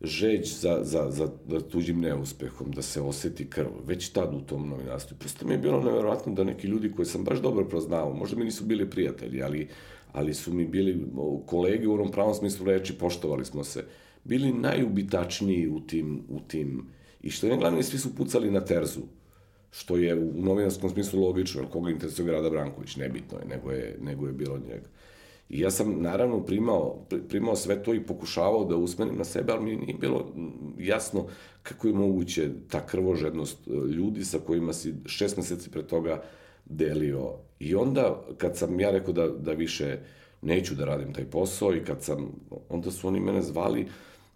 [0.00, 4.68] žeć za, za, za, za tuđim neuspehom, da se oseti krv, već tad u tom
[4.68, 5.16] novinarstvu.
[5.18, 8.44] Prosto mi je bilo neverovatno da neki ljudi koje sam baš dobro proznao, možda mi
[8.44, 9.68] nisu bili prijatelji, ali,
[10.12, 11.06] ali su mi bili
[11.46, 13.84] kolege u onom pravom smislu reči, poštovali smo se,
[14.24, 16.86] bili najubitačniji u tim, u tim
[17.22, 19.00] i što je glavno, svi su pucali na terzu,
[19.78, 23.96] što je u novinarskom smislu logično, jer koga interesuje Grada Branković, nebitno je, nego je,
[24.00, 24.88] nego je bilo njega.
[25.48, 29.64] I ja sam naravno primao, primao sve to i pokušavao da usmenim na sebe, ali
[29.64, 30.32] mi nije bilo
[30.78, 31.26] jasno
[31.62, 36.22] kako je moguće ta krvožednost e, ljudi sa kojima si šest meseci pre toga
[36.64, 37.32] delio.
[37.58, 39.98] I onda, kad sam ja rekao da, da više
[40.42, 42.32] neću da radim taj posao i kad sam,
[42.68, 43.86] onda su oni mene zvali,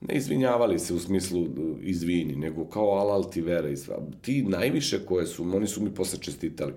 [0.00, 1.48] ne izvinjavali se u smislu e,
[1.80, 3.98] izvini, nego kao alal ti vere i sva.
[4.22, 6.72] Ti najviše koje su, oni su mi posle čestitali.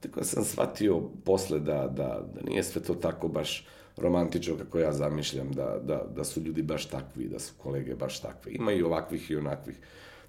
[0.00, 3.66] Tako da sam shvatio posle da, da, da nije sve to tako baš
[3.96, 8.20] romantično kako ja zamišljam, da, da, da su ljudi baš takvi, da su kolege baš
[8.20, 8.52] takvi.
[8.52, 9.76] Ima i ovakvih i onakvih.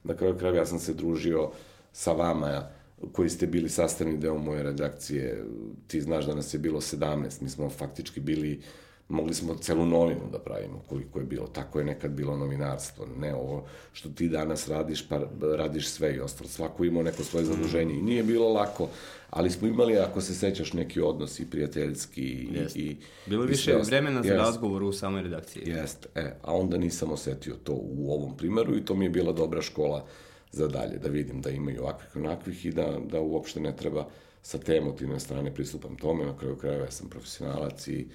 [0.03, 1.49] Na kraju krajeva ja sam se družio
[1.91, 2.69] sa vama,
[3.11, 5.45] koji ste bili sastavni deo moje redakcije.
[5.87, 8.61] Ti znaš da nas je bilo 17, mi smo faktički bili
[9.09, 11.47] mogli smo celu novinu da pravimo koliko je bilo.
[11.47, 13.05] Tako je nekad bilo novinarstvo.
[13.17, 15.21] Ne ovo što ti danas radiš, pa
[15.57, 16.49] radiš sve i ostalo.
[16.49, 18.89] Svako imao neko svoje zaduženje i nije bilo lako,
[19.29, 22.49] ali smo imali, ako se sećaš, neki odnos i prijateljski i...
[22.53, 22.75] Jest.
[22.75, 24.45] i bilo više i vremena za Jest.
[24.45, 25.63] razgovor u samoj redakciji.
[25.65, 29.33] Jeste, e, a onda nisam osetio to u ovom primeru i to mi je bila
[29.33, 30.05] dobra škola
[30.51, 33.75] za dalje, da vidim da ima i ovakvih i onakvih i da, da uopšte ne
[33.75, 34.07] treba
[34.41, 38.07] sa te emotivne strane pristupam tome, na kraju krajeva ja sam profesionalac i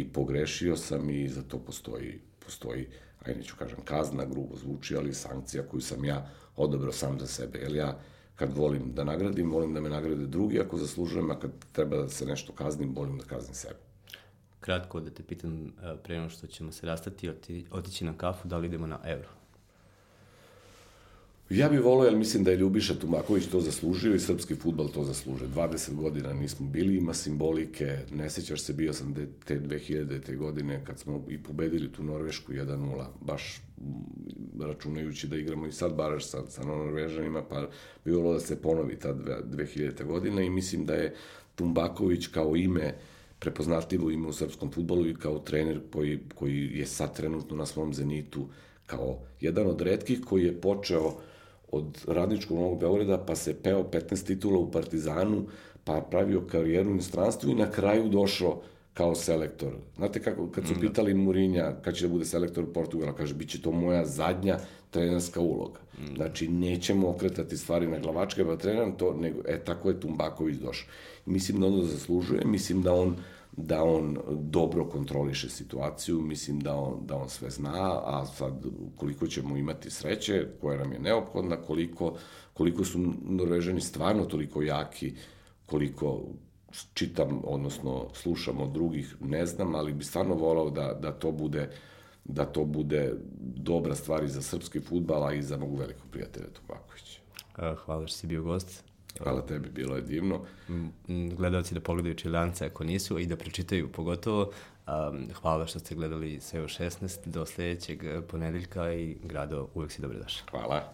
[0.00, 2.86] i pogrešio sam i za to postoji, postoji
[3.24, 7.58] ajde neću kažem kazna, grubo zvuči, ali sankcija koju sam ja odabrao sam za sebe.
[7.58, 7.98] Jer ja
[8.36, 12.08] kad volim da nagradim, volim da me nagrade drugi ako zaslužujem, a kad treba da
[12.08, 13.78] se nešto kaznim, volim da kaznim sebe.
[14.60, 18.48] Kratko da te pitam, e, pre ono što ćemo se rastati, oti, otići na kafu,
[18.48, 19.28] da li idemo na euro?
[21.50, 25.04] Ja bih volao, jer mislim da je Ljubiša Tumaković to zaslužio i srpski futbal to
[25.04, 25.48] zaslužio.
[25.48, 30.20] 20 godina nismo bili, ima simbolike, ne sećaš se, bio sam te 2000.
[30.22, 33.62] te godine kad smo i pobedili tu Norvešku 1-0, baš
[34.60, 37.68] računajući da igramo i sad baraš sa, sa Norvežanima, pa
[38.04, 40.04] bi volao da se ponovi ta 2000.
[40.04, 41.14] godina i mislim da je
[41.54, 42.94] Tumbaković kao ime,
[43.38, 47.94] prepoznatljivo ime u srpskom futbolu i kao trener koji, koji je sad trenutno na svom
[47.94, 48.48] zenitu,
[48.86, 51.16] kao jedan od redkih koji je počeo
[51.72, 55.46] od radničkog Novog Beograda, pa se peo 15 titula u Partizanu,
[55.84, 58.62] pa pravio karijeru u inostranstvu i na kraju došao
[58.94, 59.72] kao selektor.
[59.96, 60.80] Znate kako, kad su mm, da.
[60.80, 64.58] pitali Murinja kad će da bude selektor Portugala, kaže, bit će to moja zadnja
[64.90, 65.80] trenerska uloga.
[65.98, 66.14] Mm.
[66.16, 70.88] Znači, nećemo okretati stvari na glavačke, pa treneram to, nego, e, tako je Tumbaković došao.
[71.26, 73.16] Mislim da on zaslužuje, mislim da on
[73.56, 78.52] da on dobro kontroliše situaciju, mislim da on, da on sve zna, a sad
[78.96, 82.16] koliko ćemo imati sreće, koja nam je neophodna, koliko,
[82.52, 85.14] koliko su Norvežani stvarno toliko jaki,
[85.66, 86.22] koliko
[86.94, 91.70] čitam, odnosno slušam od drugih, ne znam, ali bi stvarno volao da, da to bude
[92.28, 96.46] da to bude dobra stvar i za srpski futbal, a i za mogu velikog prijatelja
[96.52, 97.20] Tubakovića.
[97.84, 98.84] Hvala što si bio gost.
[99.22, 100.40] Hvala tebi, bilo je divno.
[101.36, 104.50] Gledalci da pogledaju Čilance ako nisu i da prečitaju pogotovo.
[104.86, 110.46] Um, hvala što ste gledali SEO 16 do sledećeg ponedeljka i grado uvek si dobrodošao.
[110.50, 110.92] Hvala.